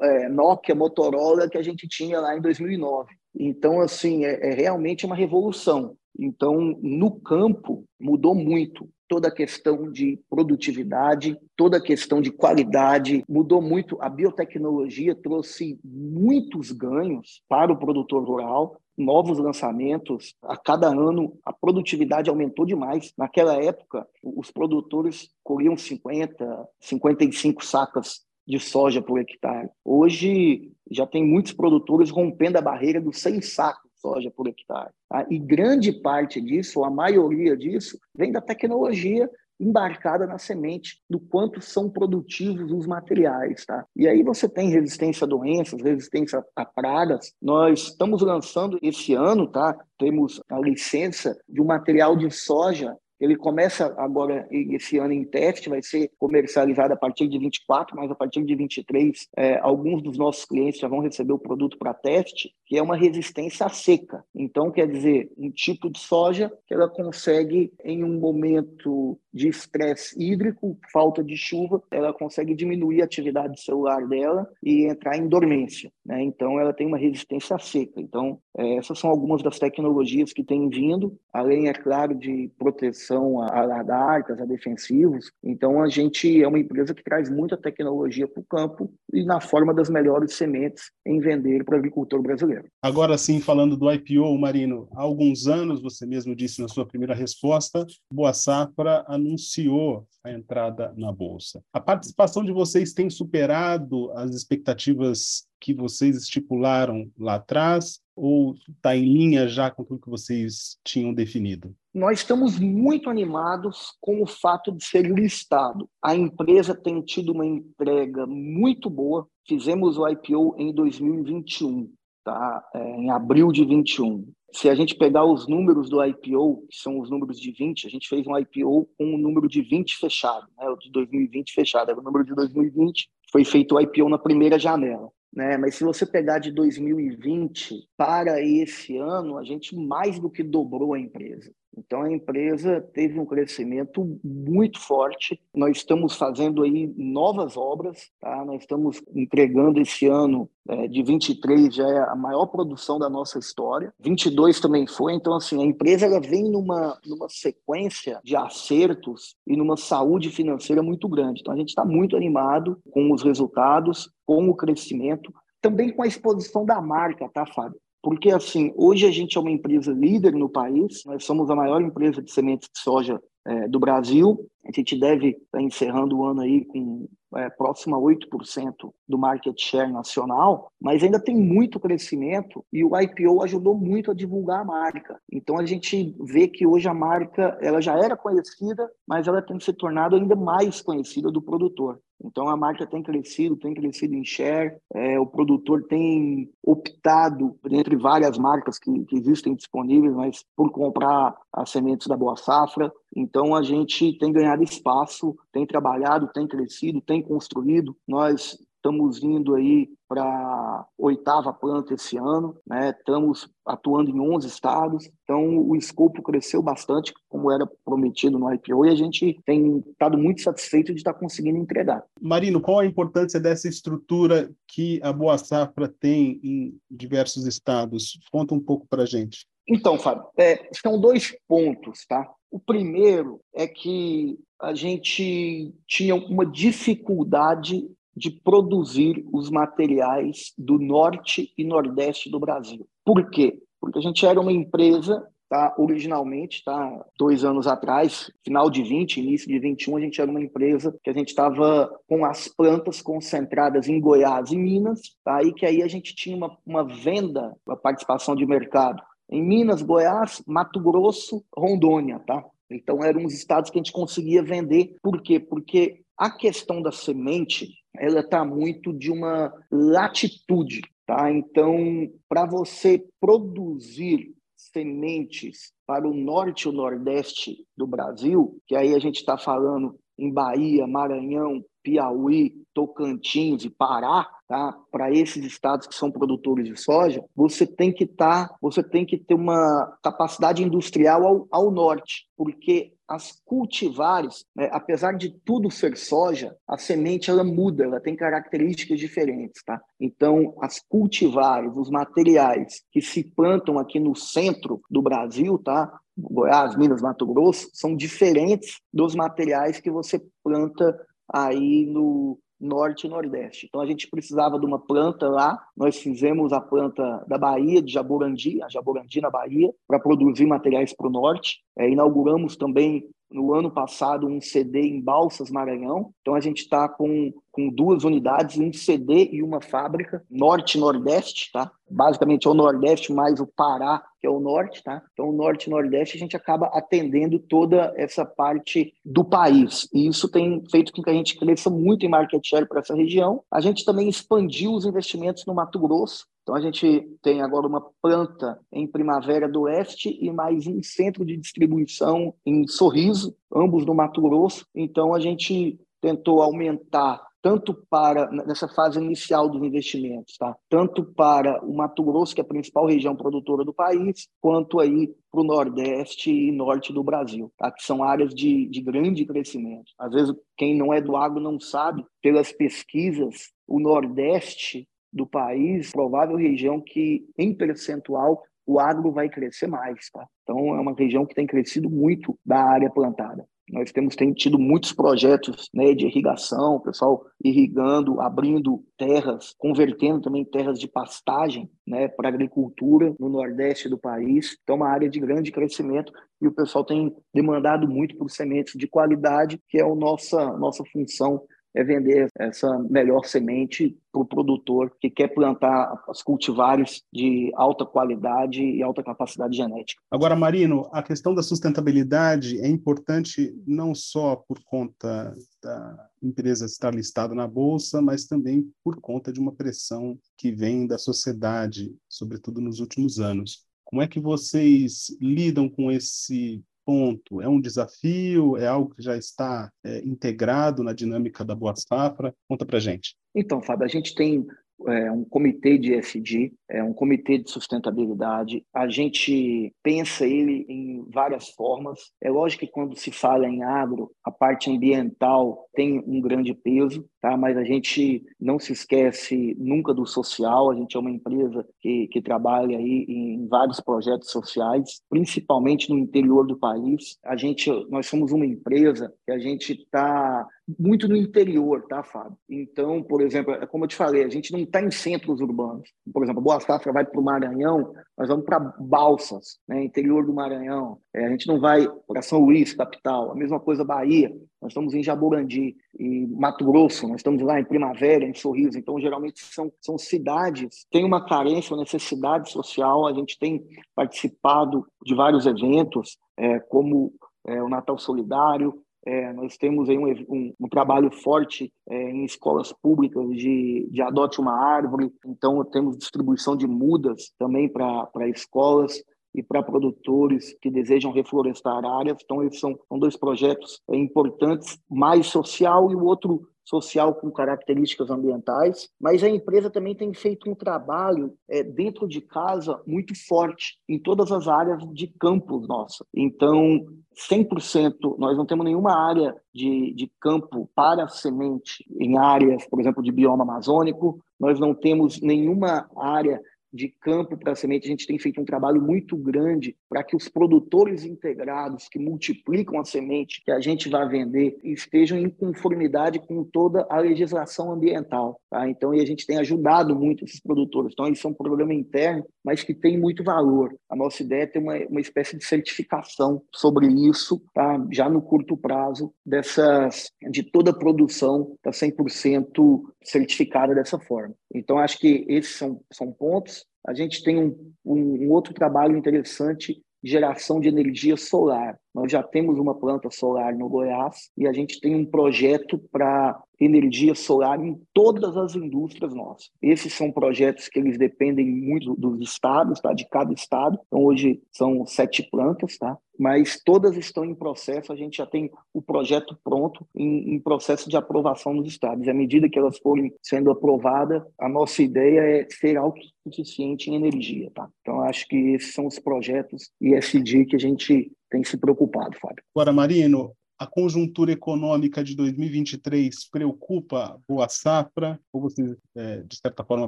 é, 0.02 0.28
Nokia, 0.28 0.76
Motorola 0.76 1.50
que 1.50 1.58
a 1.58 1.64
gente 1.64 1.88
tinha 1.88 2.20
lá 2.20 2.36
em 2.38 2.42
2009. 2.42 3.16
Então, 3.34 3.80
assim, 3.80 4.26
é, 4.26 4.50
é 4.52 4.54
realmente 4.54 5.06
uma 5.06 5.16
revolução. 5.16 5.96
Então, 6.18 6.78
no 6.82 7.12
campo, 7.12 7.86
mudou 8.00 8.36
muito 8.36 8.88
toda 9.08 9.28
a 9.28 9.34
questão 9.34 9.92
de 9.92 10.20
produtividade, 10.30 11.38
toda 11.56 11.78
a 11.78 11.82
questão 11.82 12.20
de 12.20 12.32
qualidade, 12.32 13.24
mudou 13.30 13.62
muito. 13.62 13.96
A 14.02 14.10
biotecnologia 14.10 15.14
trouxe 15.14 15.80
muitos 15.84 16.72
ganhos 16.72 17.42
para 17.48 17.72
o 17.72 17.78
produtor 17.78 18.24
rural, 18.24 18.76
novos 18.98 19.38
lançamentos. 19.38 20.36
A 20.44 20.58
cada 20.58 20.88
ano, 20.88 21.38
a 21.46 21.54
produtividade 21.54 22.30
aumentou 22.30 22.66
demais. 22.66 23.14
Naquela 23.18 23.56
época, 23.62 24.08
os 24.24 24.50
produtores 24.50 25.30
colhiam 25.44 25.78
50, 25.78 26.68
55 26.80 27.64
sacas 27.64 28.22
de 28.48 28.60
soja 28.60 29.02
por 29.02 29.20
hectare. 29.20 29.70
Hoje, 29.86 30.72
já 30.90 31.06
tem 31.06 31.24
muitos 31.24 31.54
produtores 31.54 32.10
rompendo 32.10 32.58
a 32.58 32.62
barreira 32.62 33.00
dos 33.00 33.20
100 33.20 33.42
sacos 33.42 33.92
soja 34.04 34.30
por 34.30 34.48
hectare. 34.48 34.92
Tá? 35.08 35.26
E 35.30 35.40
grande 35.40 35.94
parte 35.94 36.42
disso, 36.42 36.84
a 36.84 36.90
maioria 36.90 37.56
disso, 37.56 37.98
vem 38.14 38.34
da 38.34 38.42
tecnologia 38.42 39.30
embarcada 39.60 40.28
na 40.28 40.38
semente, 40.38 41.00
do 41.10 41.20
quanto 41.20 41.62
são 41.62 41.90
produtivos 41.90 42.72
os 42.72 42.86
materiais, 42.86 43.64
tá? 43.66 43.86
E 43.96 44.08
aí 44.08 44.24
você 44.24 44.50
tem 44.50 44.70
resistência 44.70 45.26
a 45.26 45.28
doenças, 45.28 45.82
resistência 45.82 46.44
a 46.56 46.66
pragas. 46.66 47.34
Nós 47.42 47.84
estamos 47.84 48.22
lançando 48.22 48.78
esse 48.82 49.14
ano, 49.14 49.48
tá? 49.48 49.78
Temos 49.98 50.42
a 50.50 50.60
licença 50.60 51.38
de 51.48 51.62
um 51.62 51.66
material 51.66 52.18
de 52.18 52.30
soja 52.32 52.98
ele 53.20 53.36
começa 53.36 53.94
agora, 53.98 54.48
esse 54.52 54.98
ano, 54.98 55.14
em 55.14 55.24
teste, 55.24 55.70
vai 55.70 55.82
ser 55.82 56.12
comercializado 56.18 56.94
a 56.94 56.98
partir 56.98 57.28
de 57.28 57.38
24, 57.38 57.96
mas 57.96 58.12
a 58.12 58.16
partir 58.16 58.44
de 58.44 58.56
23, 58.56 59.30
é, 59.38 59.60
alguns 59.60 60.02
dos 60.02 60.18
nossos 60.18 60.46
clientes 60.46 60.80
já 60.80 60.88
vão 60.88 61.00
receber 61.00 61.34
o 61.34 61.40
produto 61.40 61.78
para 61.78 61.94
teste, 61.94 62.54
que 62.66 62.78
é 62.78 62.82
uma 62.82 62.98
resistência 62.98 63.66
à 63.66 63.70
seca. 63.70 64.24
Então, 64.44 64.70
quer 64.70 64.88
dizer, 64.88 65.32
um 65.38 65.50
tipo 65.50 65.90
de 65.90 66.00
soja 66.00 66.52
que 66.68 66.74
ela 66.74 66.90
consegue, 66.90 67.72
em 67.84 68.04
um 68.04 68.20
momento 68.20 69.18
de 69.34 69.48
estresse 69.48 70.16
hídrico, 70.22 70.78
falta 70.92 71.24
de 71.24 71.36
chuva, 71.36 71.82
ela 71.90 72.14
consegue 72.14 72.54
diminuir 72.54 73.02
a 73.02 73.06
atividade 73.06 73.62
celular 73.62 74.08
dela 74.08 74.48
e 74.62 74.86
entrar 74.86 75.18
em 75.18 75.28
dormência. 75.28 75.92
Né? 76.06 76.22
Então, 76.24 76.60
ela 76.60 76.74
tem 76.74 76.86
uma 76.86 76.98
resistência 76.98 77.58
seca. 77.58 78.00
Então, 78.00 78.38
é, 78.58 78.78
essas 78.78 79.00
são 79.00 79.10
algumas 79.10 79.42
das 79.42 79.58
tecnologias 79.58 80.34
que 80.34 80.44
têm 80.44 80.70
vindo, 80.70 81.18
além, 81.32 81.68
é 81.68 81.74
claro, 81.74 82.14
de 82.14 82.52
proteção 82.60 83.42
a 83.42 83.64
lagartas, 83.66 84.40
a 84.40 84.46
defensivos. 84.46 85.32
Então, 85.44 85.82
a 85.82 85.90
gente 85.90 86.44
é 86.44 86.48
uma 86.48 86.60
empresa 86.60 86.94
que 86.94 87.04
traz 87.04 87.30
muita 87.30 87.58
tecnologia 87.58 88.28
para 88.28 88.42
o 88.42 88.46
campo 88.46 88.94
e 89.12 89.24
na 89.24 89.40
forma 89.40 89.74
das 89.74 89.90
melhores 89.90 90.34
sementes 90.34 90.92
em 91.06 91.20
vender 91.20 91.64
para 91.64 91.76
o 91.76 91.78
agricultor 91.78 92.22
brasileiro. 92.22 92.66
Agora 92.82 93.18
sim, 93.18 93.40
falando 93.40 93.78
do 93.78 93.92
IPO, 93.92 94.33
Marino, 94.38 94.88
há 94.94 95.02
alguns 95.02 95.48
anos, 95.48 95.82
você 95.82 96.06
mesmo 96.06 96.36
disse 96.36 96.62
na 96.62 96.68
sua 96.68 96.86
primeira 96.86 97.14
resposta, 97.14 97.86
Boa 98.12 98.34
Safra 98.34 99.04
anunciou 99.08 100.08
a 100.24 100.32
entrada 100.32 100.94
na 100.96 101.12
Bolsa. 101.12 101.64
A 101.74 101.80
participação 101.80 102.44
de 102.44 102.52
vocês 102.52 102.94
tem 102.94 103.10
superado 103.10 104.12
as 104.12 104.34
expectativas 104.34 105.46
que 105.60 105.74
vocês 105.74 106.18
estipularam 106.18 107.10
lá 107.18 107.36
atrás 107.36 108.02
ou 108.16 108.56
está 108.70 108.96
em 108.96 109.06
linha 109.06 109.48
já 109.48 109.72
com 109.72 109.84
tudo 109.84 110.02
que 110.02 110.10
vocês 110.10 110.78
tinham 110.84 111.14
definido? 111.14 111.74
Nós 111.94 112.20
estamos 112.20 112.60
muito 112.60 113.10
animados 113.10 113.96
com 114.02 114.22
o 114.22 114.28
fato 114.28 114.72
de 114.72 114.84
ser 114.84 115.06
listado. 115.06 115.90
A 116.02 116.16
empresa 116.16 116.76
tem 116.76 117.02
tido 117.02 117.32
uma 117.32 117.46
entrega 117.46 118.26
muito 118.26 118.90
boa. 118.90 119.28
Fizemos 119.48 119.98
o 119.98 120.08
IPO 120.08 120.56
em 120.58 120.74
2021, 120.74 121.92
tá? 122.24 122.64
É, 122.74 122.98
em 122.98 123.10
abril 123.12 123.52
de 123.52 123.66
21 123.66 124.26
se 124.54 124.70
a 124.70 124.76
gente 124.76 124.96
pegar 124.96 125.26
os 125.26 125.48
números 125.48 125.90
do 125.90 126.04
IPO, 126.04 126.68
que 126.70 126.78
são 126.78 127.00
os 127.00 127.10
números 127.10 127.40
de 127.40 127.52
20, 127.52 127.88
a 127.88 127.90
gente 127.90 128.08
fez 128.08 128.26
um 128.28 128.38
IPO 128.38 128.88
com 128.98 129.16
um 129.16 129.18
número 129.18 129.48
de 129.48 129.62
20 129.62 129.98
fechado, 129.98 130.48
né? 130.58 130.70
o 130.70 130.78
de 130.78 130.92
2020 130.92 131.54
fechado, 131.54 131.90
era 131.90 132.00
o 132.00 132.04
número 132.04 132.24
de 132.24 132.36
2020, 132.36 133.10
foi 133.32 133.44
feito 133.44 133.76
o 133.76 133.82
IPO 133.82 134.08
na 134.10 134.20
primeira 134.20 134.60
janela. 134.60 135.10
Né? 135.34 135.58
Mas 135.58 135.76
se 135.76 135.84
você 135.84 136.06
pegar 136.06 136.38
de 136.38 136.52
2020 136.52 137.88
para 137.98 138.40
esse 138.40 138.96
ano, 138.96 139.40
a 139.40 139.44
gente 139.44 139.76
mais 139.76 140.20
do 140.20 140.30
que 140.30 140.44
dobrou 140.44 140.94
a 140.94 141.00
empresa. 141.00 141.52
Então 141.78 142.02
a 142.02 142.12
empresa 142.12 142.82
teve 142.94 143.20
um 143.20 143.26
crescimento 143.26 144.20
muito 144.24 144.80
forte. 144.80 145.40
Nós 145.54 145.78
estamos 145.78 146.16
fazendo 146.16 146.64
aí 146.64 146.94
novas 146.98 147.58
obras, 147.58 148.12
tá? 148.20 148.44
Nós 148.46 148.62
estamos 148.62 149.02
entregando 149.16 149.80
esse 149.80 150.08
ano 150.08 150.50
é, 150.68 150.88
de 150.88 151.04
23 151.04 151.74
já 151.74 151.88
é 151.88 152.10
a 152.10 152.16
maior 152.16 152.46
produção 152.48 152.98
da 152.98 153.10
nossa 153.10 153.40
história. 153.40 153.94
22 154.00 154.60
também 154.60 154.88
foi. 154.88 155.14
Então 155.14 155.36
assim 155.36 155.62
a 155.62 155.66
empresa 155.66 156.06
ela 156.06 156.20
vem 156.20 156.50
numa 156.50 157.00
numa 157.06 157.28
sequência 157.30 158.20
de 158.24 158.36
acertos 158.36 159.36
e 159.48 159.56
numa 159.56 159.78
saúde 159.78 160.30
financeira 160.30 160.84
muito 160.84 161.08
grande. 161.08 161.42
Então 161.42 161.54
a 161.54 161.58
gente 161.58 161.70
está 161.70 161.84
muito 161.84 162.16
animado 162.16 162.80
com 162.92 163.12
os 163.12 163.24
resultados, 163.24 164.12
com 164.26 164.48
o 164.50 164.56
crescimento, 164.56 165.34
também 165.62 165.94
com 165.94 166.04
a 166.04 166.08
exposição 166.08 166.66
da 166.66 166.82
marca, 166.82 167.30
tá, 167.30 167.46
Fábio? 167.46 167.80
Porque, 168.04 168.32
assim, 168.32 168.74
hoje 168.76 169.08
a 169.08 169.12
gente 169.12 169.38
é 169.38 169.42
uma 169.42 169.50
empresa 169.50 169.94
líder 169.94 170.34
no 170.34 170.50
país, 170.50 171.04
nós 171.06 171.24
somos 171.24 171.50
a 171.50 171.56
maior 171.56 171.82
empresa 171.82 172.22
de 172.22 172.30
sementes 172.30 172.68
de 172.68 172.82
soja 172.82 173.18
é, 173.46 173.66
do 173.70 173.80
Brasil. 173.80 174.46
A 174.66 174.72
gente 174.74 175.00
deve 175.00 175.30
estar 175.30 175.62
encerrando 175.62 176.18
o 176.18 176.26
ano 176.26 176.42
aí 176.42 176.66
com 176.66 177.08
é, 177.36 177.50
próximo 177.50 177.96
a 177.96 178.00
8% 178.00 178.94
do 179.08 179.18
market 179.18 179.56
share 179.58 179.92
nacional, 179.92 180.70
mas 180.82 181.02
ainda 181.02 181.20
tem 181.20 181.36
muito 181.36 181.80
crescimento 181.80 182.64
e 182.72 182.84
o 182.84 182.92
IPO 183.00 183.42
ajudou 183.44 183.76
muito 183.76 184.12
a 184.12 184.14
divulgar 184.14 184.62
a 184.62 184.66
marca. 184.66 185.20
Então 185.32 185.58
a 185.58 185.66
gente 185.66 186.16
vê 186.22 186.48
que 186.48 186.68
hoje 186.68 186.88
a 186.88 186.94
marca 186.94 187.58
ela 187.62 187.82
já 187.82 187.98
era 187.98 188.18
conhecida, 188.18 188.90
mas 189.08 189.28
ela 189.28 189.42
tem 189.42 189.60
se 189.60 189.74
tornado 189.74 190.16
ainda 190.16 190.36
mais 190.36 190.82
conhecida 190.82 191.32
do 191.32 191.42
produtor. 191.42 192.00
Então 192.24 192.48
a 192.48 192.56
marca 192.56 192.88
tem 192.88 193.04
crescido, 193.04 193.58
tem 193.58 193.74
crescido 193.74 194.16
em 194.16 194.24
share, 194.24 194.78
é, 194.94 195.20
o 195.20 195.26
produtor 195.26 195.84
tem 195.84 196.50
optado, 196.64 197.58
entre 197.70 197.96
várias 197.96 198.38
marcas 198.38 198.80
que, 198.80 199.04
que 199.06 199.18
existem 199.18 199.54
disponíveis, 199.54 200.14
mas 200.14 200.46
por 200.56 200.72
comprar 200.72 201.36
as 201.52 201.70
sementes 201.70 202.08
da 202.08 202.16
Boa 202.16 202.38
Safra. 202.38 202.92
Então 203.16 203.56
a 203.56 203.62
gente 203.62 204.18
tem 204.18 204.32
ganhado 204.32 204.64
espaço, 204.64 205.38
tem 205.52 205.66
trabalhado, 205.66 206.32
tem 206.34 206.48
crescido, 206.48 207.02
tem 207.02 207.22
construído. 207.22 207.96
Nós 208.08 208.58
estamos 208.84 209.24
indo 209.24 209.56
aí 209.56 209.90
para 210.10 210.86
oitava 210.98 211.54
planta 211.54 211.94
esse 211.94 212.18
ano, 212.18 212.58
né? 212.68 212.90
estamos 212.90 213.50
atuando 213.66 214.12
em 214.12 214.20
11 214.20 214.48
estados, 214.48 215.10
então 215.24 215.58
o 215.58 215.76
escopo 215.76 216.22
cresceu 216.22 216.62
bastante, 216.62 217.14
como 217.30 217.50
era 217.50 217.66
prometido 217.86 218.38
no 218.38 218.54
IPO, 218.54 218.86
e 218.86 218.90
a 218.90 218.96
gente 218.96 219.40
tem 219.46 219.82
estado 219.90 220.18
muito 220.18 220.42
satisfeito 220.42 220.94
de 220.94 221.00
estar 221.00 221.14
conseguindo 221.14 221.58
entregar. 221.58 222.04
Marino, 222.22 222.60
qual 222.60 222.80
a 222.80 222.86
importância 222.86 223.40
dessa 223.40 223.70
estrutura 223.70 224.52
que 224.68 225.00
a 225.02 225.14
Boa 225.14 225.38
Safra 225.38 225.88
tem 225.88 226.40
em 226.44 226.78
diversos 226.92 227.48
estados? 227.48 228.20
Conta 228.32 228.54
um 228.54 228.60
pouco 228.60 228.86
para 228.88 229.04
a 229.04 229.08
gente. 229.08 229.48
Então, 229.68 229.98
Fábio, 229.98 230.26
é, 230.38 230.70
são 230.74 231.00
dois 231.00 231.34
pontos, 231.48 232.06
tá? 232.06 232.30
O 232.52 232.60
primeiro 232.60 233.40
é 233.56 233.66
que 233.66 234.38
a 234.62 234.76
gente 234.76 235.74
tinha 235.88 236.16
uma 236.16 236.46
dificuldade 236.46 237.88
de 238.16 238.32
produzir 238.32 239.26
os 239.32 239.50
materiais 239.50 240.54
do 240.58 240.78
norte 240.78 241.52
e 241.58 241.64
nordeste 241.64 242.30
do 242.30 242.40
Brasil. 242.40 242.88
Por 243.06 243.30
quê? 243.30 243.60
Porque 243.80 244.00
a 244.00 244.02
gente 244.02 244.26
era 244.26 244.40
uma 244.40 244.52
empresa, 244.52 245.28
tá, 245.50 245.76
originalmente, 245.78 246.64
tá, 246.64 247.06
dois 247.18 247.44
anos 247.44 247.68
atrás, 247.68 248.32
final 248.44 248.70
de 248.70 248.82
20, 248.82 249.18
início 249.18 249.48
de 249.48 249.60
21, 249.60 249.98
a 249.98 250.02
gente 250.02 250.22
era 250.22 250.32
uma 250.32 250.42
empresa 250.42 250.98
que 251.04 251.10
a 251.10 251.14
gente 251.14 251.30
estava 251.30 251.92
com 252.08 252.24
as 252.24 252.48
plantas 252.48 253.02
concentradas 253.02 253.90
em 253.90 254.00
Goiás 254.00 254.52
e 254.52 254.58
Minas, 254.58 255.02
tá, 255.24 255.44
e 255.44 255.54
que 255.54 255.66
aí 255.66 255.82
a 255.82 255.88
gente 255.88 256.16
tinha 256.16 256.38
uma, 256.38 256.58
uma 256.66 256.84
venda, 256.84 257.54
uma 257.66 257.76
participação 257.76 258.36
de 258.36 258.46
mercado 258.46 259.02
em 259.30 259.42
Minas, 259.42 259.82
Goiás, 259.82 260.44
Mato 260.46 260.80
Grosso, 260.80 261.44
Rondônia, 261.56 262.20
tá? 262.20 262.44
Então 262.70 263.04
eram 263.04 263.26
os 263.26 263.34
estados 263.34 263.70
que 263.70 263.78
a 263.78 263.82
gente 263.82 263.92
conseguia 263.92 264.44
vender. 264.44 264.96
Por 265.02 265.22
quê? 265.22 265.40
Porque 265.40 266.02
a 266.18 266.30
questão 266.30 266.82
da 266.82 266.92
semente, 266.92 267.70
ela 267.98 268.22
está 268.22 268.44
muito 268.44 268.92
de 268.94 269.12
uma 269.12 269.54
latitude, 269.72 270.82
tá? 271.06 271.32
Então, 271.32 272.10
para 272.28 272.46
você 272.46 273.06
produzir 273.20 274.34
sementes 274.56 275.74
para 275.86 276.08
o 276.08 276.14
norte 276.14 276.64
e 276.64 276.70
o 276.70 276.74
nordeste 276.74 277.66
do 277.78 277.86
Brasil, 277.86 278.58
que 278.66 278.76
aí 278.76 278.96
a 278.96 279.00
gente 279.00 279.18
está 279.18 279.38
falando 279.38 279.96
em 280.18 280.32
Bahia, 280.32 280.88
Maranhão, 280.88 281.64
Piauí, 281.84 282.54
Tocantins 282.74 283.66
e 283.66 283.70
Pará, 283.70 284.28
tá? 284.48 284.76
Para 284.92 285.12
esses 285.12 285.44
estados 285.44 285.86
que 285.86 285.94
são 285.94 286.10
produtores 286.10 286.66
de 286.66 286.80
soja, 286.80 287.24
você 287.36 287.68
tem 287.68 287.92
que 287.92 288.06
estar, 288.06 288.48
tá, 288.48 288.56
você 288.62 288.82
tem 288.82 289.06
que 289.06 289.18
ter 289.18 289.34
uma 289.34 289.98
capacidade 290.02 290.64
industrial 290.64 291.26
ao, 291.26 291.48
ao 291.52 291.72
norte, 291.72 292.26
porque 292.38 292.94
as 293.14 293.32
cultivares, 293.46 294.44
né, 294.56 294.70
apesar 294.72 295.14
de 295.14 295.30
tudo 295.30 295.70
ser 295.70 295.96
soja, 295.96 296.56
a 296.68 296.78
semente 296.78 297.30
ela 297.30 297.44
muda, 297.44 297.84
ela 297.84 298.00
tem 298.00 298.16
características 298.16 299.00
diferentes, 299.00 299.62
tá? 299.64 299.80
Então, 300.00 300.56
as 300.62 300.80
cultivares, 300.80 301.78
os 301.78 301.92
materiais 301.92 302.82
que 302.92 303.02
se 303.02 303.24
plantam 303.24 303.78
aqui 303.78 304.00
no 304.00 304.16
centro 304.16 304.82
do 304.90 305.02
Brasil, 305.02 305.60
tá? 305.60 305.92
Goiás, 306.18 306.76
Minas, 306.76 307.02
Mato 307.02 307.26
Grosso, 307.28 307.70
são 307.72 307.96
diferentes 307.96 308.80
dos 308.92 309.14
materiais 309.14 309.80
que 309.80 309.92
você 309.92 310.20
planta 310.44 311.00
aí 311.32 311.86
no 311.86 312.40
norte 312.64 313.06
e 313.06 313.10
nordeste. 313.10 313.66
Então 313.68 313.82
a 313.82 313.86
gente 313.86 314.10
precisava 314.10 314.58
de 314.58 314.66
uma 314.66 314.80
planta 314.80 315.28
lá, 315.28 315.62
nós 315.76 315.98
fizemos 315.98 316.54
a 316.54 316.62
planta 316.62 317.24
da 317.28 317.38
Bahia, 317.38 317.82
de 317.82 317.92
Jaborandi, 317.92 318.62
a 318.64 318.70
Jaborandi 318.70 319.20
na 319.20 319.30
Bahia, 319.30 319.70
para 319.88 320.00
produzir 320.00 320.46
materiais 320.46 320.94
para 320.94 321.08
o 321.08 321.12
norte. 321.12 321.60
É, 321.78 321.90
inauguramos 321.90 322.56
também 322.56 323.10
no 323.34 323.54
ano 323.54 323.72
passado 323.72 324.28
um 324.28 324.40
CD 324.40 324.82
em 324.82 325.02
Balsas, 325.02 325.50
Maranhão. 325.50 326.14
Então 326.22 326.36
a 326.36 326.40
gente 326.40 326.60
está 326.60 326.88
com, 326.88 327.34
com 327.52 327.70
duas 327.70 328.04
unidades, 328.04 328.58
um 328.58 328.72
CD 328.72 329.30
e 329.32 329.42
uma 329.42 329.60
fábrica, 329.60 330.24
norte 330.30 330.78
nordeste, 330.78 331.52
tá? 331.52 331.72
Basicamente 331.90 332.48
é 332.48 332.50
o 332.50 332.54
nordeste 332.54 333.12
mais 333.12 333.40
o 333.40 333.48
Pará, 333.48 334.04
que 334.20 334.28
é 334.28 334.30
o 334.30 334.40
norte, 334.40 334.84
tá? 334.84 335.02
Então 335.14 335.30
o 335.30 335.34
norte 335.34 335.68
e 335.68 335.70
nordeste 335.70 336.16
a 336.16 336.20
gente 336.20 336.38
acaba 336.38 336.68
atendendo 336.68 337.40
toda 337.40 337.92
essa 337.98 338.24
parte 338.24 338.94
do 339.04 339.26
país. 339.26 339.90
E 339.92 340.08
isso 340.08 340.30
tem 340.30 340.64
feito 340.70 340.94
com 340.94 341.02
que 341.02 341.10
a 341.10 341.14
gente 341.14 341.38
cresça 341.38 341.70
muito 341.70 342.06
em 342.06 342.10
market 342.10 342.42
share 342.46 342.68
para 342.68 342.80
essa 342.80 342.96
região. 342.96 343.44
A 343.52 343.60
gente 343.60 343.84
também 343.84 344.08
expandiu 344.08 344.74
os 344.74 344.86
investimentos 344.86 345.46
no 345.46 345.56
Mato 345.56 345.80
Grosso. 345.80 346.26
Então, 346.44 346.56
a 346.56 346.62
gente 346.62 347.02
tem 347.22 347.42
agora 347.42 347.66
uma 347.66 347.82
planta 348.02 348.60
em 348.70 348.86
Primavera 348.86 349.48
do 349.48 349.62
Oeste 349.62 350.10
e 350.22 350.30
mais 350.30 350.68
um 350.68 350.84
centro 350.84 351.26
de 351.26 351.38
distribuição 351.38 352.34
em 352.46 352.68
Sorriso, 352.68 353.34
ambos 353.54 353.86
no 353.86 353.96
Mato 353.96 354.22
Grosso. 354.22 354.66
Então, 354.76 355.14
a 355.14 355.22
gente 355.22 355.80
tentou 356.02 356.42
aumentar 356.42 357.26
tanto 357.42 357.74
para 357.90 358.30
nessa 358.32 358.70
fase 358.70 359.00
inicial 359.00 359.50
dos 359.50 359.62
investimentos, 359.62 360.38
tá? 360.38 360.56
Tanto 360.70 361.04
para 361.04 361.64
o 361.64 361.76
Mato 361.76 362.02
Grosso, 362.02 362.34
que 362.34 362.40
é 362.40 362.44
a 362.44 362.48
principal 362.48 362.88
região 362.88 363.16
produtora 363.16 363.66
do 363.66 363.74
país, 363.74 364.30
quanto 364.42 364.80
aí 364.80 365.14
para 365.30 365.42
o 365.42 365.44
Nordeste 365.44 366.32
e 366.32 366.52
Norte 366.54 366.94
do 366.94 367.04
Brasil, 367.04 367.52
tá? 367.58 367.70
Que 367.70 367.84
são 367.84 368.02
áreas 368.02 368.34
de, 368.34 368.66
de 368.68 368.82
grande 368.82 369.26
crescimento. 369.26 369.92
Às 370.00 370.14
vezes 370.14 370.34
quem 370.58 370.78
não 370.78 370.94
é 370.94 371.02
do 371.02 371.18
agro 371.18 371.42
não 371.42 371.60
sabe, 371.60 372.06
pelas 372.22 372.54
pesquisas, 372.54 373.52
o 373.68 373.78
Nordeste 373.78 374.88
do 375.14 375.28
país, 375.28 375.92
provável 375.92 376.36
região 376.36 376.82
que, 376.82 377.26
em 377.38 377.54
percentual, 377.54 378.42
o 378.66 378.80
agro 378.80 379.12
vai 379.12 379.30
crescer 379.30 379.68
mais. 379.68 380.10
Tá? 380.10 380.26
Então, 380.42 380.76
é 380.76 380.82
uma 380.82 380.96
região 380.98 381.26
que 381.26 381.36
tem 381.36 381.46
crescido 381.46 381.90
muito 381.90 382.38
da 382.46 382.64
área 382.64 382.90
plantada. 382.90 383.46
Nós 383.70 383.94
temos 383.94 384.16
tem 384.16 384.34
tido 384.34 384.60
muitos 384.60 384.92
projetos 384.92 385.70
né, 385.74 385.94
de 385.94 386.06
irrigação, 386.06 386.82
pessoal 386.82 387.26
irrigando, 387.44 388.20
abrindo 388.20 388.84
terras, 388.98 389.56
convertendo 389.58 390.20
também 390.20 390.44
terras 390.44 390.78
de 390.78 390.88
pastagem 390.88 391.70
né, 391.88 392.10
para 392.10 392.28
agricultura 392.28 393.16
no 393.18 393.30
nordeste 393.30 393.88
do 393.88 393.98
país. 393.98 394.58
Então, 394.64 394.76
é 394.76 394.80
uma 394.80 394.90
área 394.90 395.10
de 395.10 395.20
grande 395.20 395.52
crescimento 395.52 396.12
e 396.42 396.48
o 396.48 396.52
pessoal 396.52 396.84
tem 396.84 397.16
demandado 397.34 397.88
muito 397.88 398.18
por 398.18 398.30
sementes 398.30 398.74
de 398.78 398.86
qualidade, 398.86 399.60
que 399.70 399.80
é 399.80 399.84
a 399.84 399.96
nossa, 399.96 400.58
nossa 400.58 400.84
função 400.92 401.42
é 401.76 401.84
vender 401.84 402.28
essa 402.38 402.78
melhor 402.80 403.26
semente 403.26 403.98
para 404.12 404.22
o 404.22 404.26
produtor 404.26 404.96
que 405.00 405.10
quer 405.10 405.30
plantar 405.30 406.04
as 406.08 406.22
cultivares 406.22 407.02
de 407.12 407.52
alta 407.56 407.86
qualidade 407.86 408.62
e 408.62 408.84
alta 408.84 409.04
capacidade 409.04 409.58
genética. 409.58 410.02
Agora, 410.12 410.36
Marino, 410.36 410.88
a 410.92 411.02
questão 411.02 411.34
da 411.34 411.42
sustentabilidade 411.42 412.60
é 412.60 412.68
importante 412.68 413.54
não 413.66 413.96
só 413.96 414.36
por 414.36 414.60
conta 414.64 415.36
da 415.62 416.10
empresa 416.22 416.66
estar 416.66 416.94
listada 416.94 417.34
na 417.34 417.48
bolsa, 417.48 418.02
mas 418.02 418.26
também 418.26 418.72
por 418.84 419.00
conta 419.02 419.32
de 419.32 419.40
uma 419.40 419.52
pressão 419.52 420.18
que 420.38 420.52
vem 420.52 420.86
da 420.86 420.98
sociedade, 420.98 421.96
sobretudo 422.08 422.62
nos 422.62 422.80
últimos 422.80 423.20
anos. 423.20 423.66
Como 423.84 424.02
é 424.02 424.08
que 424.08 424.20
vocês 424.20 425.16
lidam 425.20 425.70
com 425.70 425.92
esse 425.92 426.64
ponto? 426.86 427.42
É 427.42 427.48
um 427.48 427.60
desafio? 427.60 428.58
É 428.58 428.68
algo 428.68 428.94
que 428.94 429.02
já 429.02 429.18
está 429.18 429.72
é, 429.84 430.00
integrado 430.00 430.84
na 430.84 430.94
dinâmica 430.94 431.44
da 431.44 431.56
Boa 431.56 431.74
Safra? 431.76 432.34
Conta 432.48 432.66
para 432.66 432.80
gente. 432.80 433.16
Então, 433.36 433.62
Fábio, 433.62 433.86
a 433.86 433.90
gente 433.90 434.14
tem 434.14 434.46
é, 434.88 435.12
um 435.12 435.24
comitê 435.24 435.78
de 435.78 435.94
SD, 435.94 436.54
é 436.70 436.84
um 436.84 436.94
comitê 436.94 437.38
de 437.38 437.50
sustentabilidade. 437.50 438.66
A 438.74 438.88
gente 438.88 439.74
pensa 439.82 440.26
ele 440.26 440.66
em 440.68 441.06
várias 441.10 441.50
formas. 441.50 442.00
É 442.22 442.30
lógico 442.30 442.66
que 442.66 442.72
quando 442.72 442.98
se 442.98 443.12
fala 443.12 443.48
em 443.48 443.64
agro, 443.64 444.12
a 444.24 444.32
parte 444.32 444.70
ambiental 444.70 445.68
tem 445.74 446.04
um 446.06 446.20
grande 446.22 446.54
peso, 446.54 447.06
tá? 447.24 447.38
Mas 447.38 447.56
a 447.56 447.64
gente 447.64 448.22
não 448.38 448.60
se 448.60 448.74
esquece 448.74 449.56
nunca 449.58 449.94
do 449.94 450.06
social. 450.06 450.70
A 450.70 450.76
gente 450.76 450.98
é 450.98 451.00
uma 451.00 451.10
empresa 451.10 451.66
que, 451.80 452.08
que 452.08 452.22
trabalha 452.22 452.78
aí 452.78 453.06
em 453.08 453.48
vários 453.48 453.80
projetos 453.80 454.30
sociais, 454.30 455.02
principalmente 455.10 455.90
no 455.90 455.98
interior 455.98 456.46
do 456.46 456.58
país. 456.58 457.18
A 457.24 457.38
gente, 457.38 457.72
nós 457.90 458.08
somos 458.08 458.34
uma 458.34 458.46
empresa 458.46 459.14
que 459.26 459.32
a 459.32 459.40
gente 459.40 459.72
está 459.72 460.46
muito 460.80 461.08
no 461.08 461.16
interior, 461.16 461.86
tá, 461.88 462.04
Fábio? 462.04 462.38
Então, 462.50 463.02
por 463.02 463.22
exemplo, 463.22 463.54
é 463.54 463.66
como 463.66 463.86
eu 463.86 463.88
te 463.88 463.96
falei, 463.96 464.24
a 464.24 464.30
gente 464.30 464.52
não 464.52 464.60
está 464.60 464.82
em 464.82 464.92
centros 464.92 465.40
urbanos. 465.40 465.90
Por 466.12 466.24
exemplo, 466.24 466.42
Boa 466.42 466.60
Safra 466.60 466.92
vai 466.92 467.06
para 467.06 467.20
o 467.20 467.24
Maranhão, 467.24 467.94
nós 468.18 468.28
vamos 468.28 468.46
para 468.46 468.60
Balsas, 468.80 469.58
né, 469.68 469.84
interior 469.84 470.26
do 470.26 470.34
Maranhão. 470.34 471.00
É, 471.14 471.26
a 471.26 471.30
gente 471.30 471.48
não 471.48 471.60
vai 471.60 471.88
para 472.08 472.22
São 472.22 472.40
Luís, 472.40 472.74
capital. 472.74 473.32
A 473.32 473.36
mesma 473.36 473.60
coisa 473.60 473.84
Bahia, 473.84 474.34
nós 474.64 474.72
estamos 474.72 474.94
em 474.94 475.04
Jaborandi. 475.04 475.76
E 476.00 476.26
Mato 476.28 476.64
Grosso, 476.66 477.06
nós 477.08 477.18
estamos 477.18 477.42
lá 477.42 477.60
em 477.60 477.66
Primavera, 477.66 478.24
em 478.24 478.34
Sorriso. 478.34 478.78
Então, 478.78 479.00
geralmente, 479.00 479.44
são, 479.44 479.72
são 479.82 479.98
cidades 479.98 480.88
tem 480.90 481.04
uma 481.04 481.26
carência, 481.26 481.74
uma 481.74 481.84
necessidade 481.84 482.50
social. 482.50 483.06
A 483.06 483.14
gente 483.14 483.38
tem 483.38 483.62
participado 483.94 484.86
de 485.06 485.14
vários 485.14 485.46
eventos, 485.46 486.18
é, 486.38 486.60
como 486.60 487.12
é, 487.46 487.62
o 487.62 487.68
Natal 487.68 487.98
Solidário, 487.98 488.82
é, 489.06 489.34
nós 489.34 489.58
temos 489.58 489.90
aí 489.90 489.98
um, 489.98 490.10
um, 490.30 490.54
um 490.62 490.70
trabalho 490.70 491.12
forte 491.12 491.72
é, 491.90 492.12
em 492.12 492.24
escolas 492.24 492.72
públicas 492.72 493.28
de, 493.36 493.90
de 493.92 494.02
adote 494.02 494.40
uma 494.40 494.54
árvore, 494.54 495.12
então 495.26 495.62
temos 495.66 495.98
distribuição 495.98 496.56
de 496.56 496.66
mudas 496.66 497.34
também 497.38 497.68
para 497.68 498.30
escolas 498.30 499.04
e 499.34 499.42
para 499.42 499.64
produtores 499.64 500.56
que 500.62 500.70
desejam 500.70 501.12
reflorestar 501.12 501.84
áreas. 501.86 502.18
Então, 502.24 502.44
esses 502.44 502.60
são, 502.60 502.78
são 502.88 503.00
dois 503.00 503.16
projetos 503.16 503.82
é, 503.90 503.96
importantes, 503.96 504.80
mais 504.90 505.28
social 505.28 505.92
e 505.92 505.96
o 505.96 506.04
outro 506.04 506.48
social 506.66 507.14
com 507.14 507.30
características 507.30 508.10
ambientais, 508.10 508.90
mas 509.00 509.24
a 509.24 509.30
empresa 509.30 509.70
também 509.70 509.96
tem 509.96 510.14
feito 510.14 510.50
um 510.50 510.56
trabalho 510.56 511.34
é, 511.50 511.62
dentro 511.62 512.08
de 512.08 512.22
casa 512.22 512.82
muito 512.88 513.14
forte 513.28 513.78
em 513.88 514.00
todas 514.00 514.32
as 514.32 514.48
áreas 514.48 514.82
de 514.94 515.08
campo 515.08 515.60
nossa. 515.68 516.06
Então, 516.16 516.86
100%, 517.30 518.18
nós 518.18 518.38
não 518.38 518.46
temos 518.46 518.66
nenhuma 518.66 518.94
área 518.94 519.36
de, 519.54 519.94
de 519.94 520.12
campo 520.20 520.70
para 520.74 521.08
semente 521.08 521.86
em 522.00 522.18
áreas, 522.18 522.66
por 522.68 522.80
exemplo, 522.80 523.04
de 523.04 523.12
bioma 523.12 523.44
amazônico, 523.44 524.24
nós 524.40 524.60
não 524.60 524.74
temos 524.74 525.22
nenhuma 525.22 525.88
área 525.96 526.42
de 526.74 526.90
campo 526.90 527.38
para 527.38 527.56
semente, 527.56 527.86
a 527.86 527.92
gente 527.92 528.08
tem 528.08 528.18
feito 528.18 528.42
um 528.42 528.46
trabalho 528.46 528.82
muito 528.82 529.16
grande 529.16 529.76
para 529.88 530.04
que 530.04 530.16
os 530.16 530.28
produtores 530.28 531.06
integrados 531.06 531.88
que 531.88 532.00
multiplicam 532.00 532.80
a 532.80 532.86
semente 532.86 533.44
que 533.44 533.52
a 533.52 533.60
gente 533.60 533.88
vai 533.90 534.08
vender 534.10 534.60
estejam 534.64 535.18
em 535.18 535.30
conformidade 535.30 536.20
com 536.20 536.44
toda 536.44 536.86
a 536.90 536.98
legislação 537.00 537.72
ambiental. 537.72 538.42
Tá? 538.50 538.68
Então, 538.68 538.92
a 538.92 539.06
gente 539.06 539.26
tem 539.26 539.38
ajudado 539.38 539.96
muito 539.96 540.26
esses 540.26 540.40
produtores. 540.40 540.94
Então, 540.94 541.08
isso 541.08 541.28
é 541.28 541.30
um 541.30 541.34
programa 541.34 541.74
interno, 541.74 542.26
mas 542.44 542.64
que 542.64 542.74
tem 542.74 542.98
muito 542.98 543.24
valor. 543.24 543.76
A 543.90 543.96
nossa 543.96 544.24
ideia 544.24 544.44
é 544.44 544.48
ter 544.48 544.60
uma, 544.60 544.76
uma 544.88 545.02
espécie 545.02 545.38
de 545.38 545.46
certificação 545.46 546.42
sobre 546.54 546.88
isso, 546.88 547.42
tá? 547.54 547.86
já 547.92 548.10
no 548.10 548.22
curto 548.22 548.58
prazo, 548.58 549.14
dessas, 549.26 550.12
de 550.32 550.44
toda 550.44 550.72
a 550.72 550.78
produção 550.78 551.54
está 551.56 551.72
100% 551.72 552.82
certificada 553.04 553.76
dessa 553.76 554.00
forma. 554.00 554.34
Então, 554.54 554.78
acho 554.78 555.00
que 555.00 555.26
esses 555.28 555.56
são, 555.56 555.82
são 555.92 556.12
pontos. 556.12 556.63
A 556.86 556.94
gente 556.94 557.24
tem 557.24 557.38
um, 557.38 557.74
um, 557.86 558.26
um 558.26 558.32
outro 558.32 558.54
trabalho 558.54 558.98
interessante 558.98 559.82
geração 560.04 560.60
de 560.60 560.68
energia 560.68 561.16
solar. 561.16 561.80
Nós 561.96 562.12
já 562.12 562.22
temos 562.22 562.60
uma 562.60 562.76
planta 562.76 563.10
solar 563.10 563.56
no 563.56 563.70
Goiás 563.70 564.30
e 564.38 564.46
a 564.46 564.52
gente 564.52 564.82
tem 564.82 564.94
um 564.94 565.06
projeto 565.06 565.80
para 565.92 566.38
energia 566.64 567.16
solar 567.16 567.60
em 567.60 567.80
todas 567.94 568.36
as 568.38 568.56
indústrias 568.56 569.14
nossas. 569.14 569.52
Esses 569.62 569.94
são 569.94 570.12
projetos 570.12 570.68
que 570.68 570.80
eles 570.80 570.98
dependem 570.98 571.46
muito 571.46 571.96
dos 571.96 572.20
estados, 572.22 572.80
tá? 572.80 572.94
de 572.94 573.08
cada 573.08 573.34
estado. 573.34 573.80
Então, 573.88 574.04
hoje 574.04 574.42
são 574.52 574.86
sete 574.86 575.24
plantas, 575.30 575.78
tá? 575.78 575.98
mas 576.18 576.62
todas 576.64 576.96
estão 576.96 577.26
em 577.26 577.34
processo, 577.34 577.92
a 577.92 577.96
gente 577.96 578.18
já 578.18 578.26
tem 578.26 578.52
o 578.74 578.82
projeto 578.82 579.38
pronto, 579.44 579.86
em, 579.96 580.36
em 580.36 580.40
processo 580.40 580.90
de 580.90 580.96
aprovação 580.96 581.54
nos 581.54 581.68
estados. 581.68 582.08
À 582.08 582.14
medida 582.14 582.50
que 582.50 582.60
elas 582.60 582.78
forem 582.78 583.14
sendo 583.22 583.52
aprovadas, 583.52 584.24
a 584.40 584.48
nossa 584.48 584.84
ideia 584.84 585.20
é 585.20 585.48
ser 585.50 585.78
autossuficiente 585.78 586.90
em 586.90 586.96
energia. 586.96 587.50
Tá? 587.54 587.68
Então, 587.82 588.02
acho 588.02 588.28
que 588.28 588.38
esses 588.54 588.74
são 588.74 588.86
os 588.86 589.00
projetos 589.00 589.72
ISD 589.82 590.46
que 590.46 590.56
a 590.56 590.60
gente 590.60 591.12
tem 591.30 591.44
se 591.44 591.58
preocupado, 591.58 592.16
Fábio. 592.20 592.44
Agora, 592.56 592.72
Marino, 592.72 593.32
a 593.64 593.68
conjuntura 593.68 594.34
econômica 594.34 595.02
de 595.02 595.16
2023 595.16 596.30
preocupa 596.30 597.18
Boa 597.28 597.48
Safra 597.48 598.20
ou 598.32 598.42
vocês, 598.42 598.76
é, 598.96 599.24
de 599.24 599.38
certa 599.38 599.64
forma, 599.64 599.88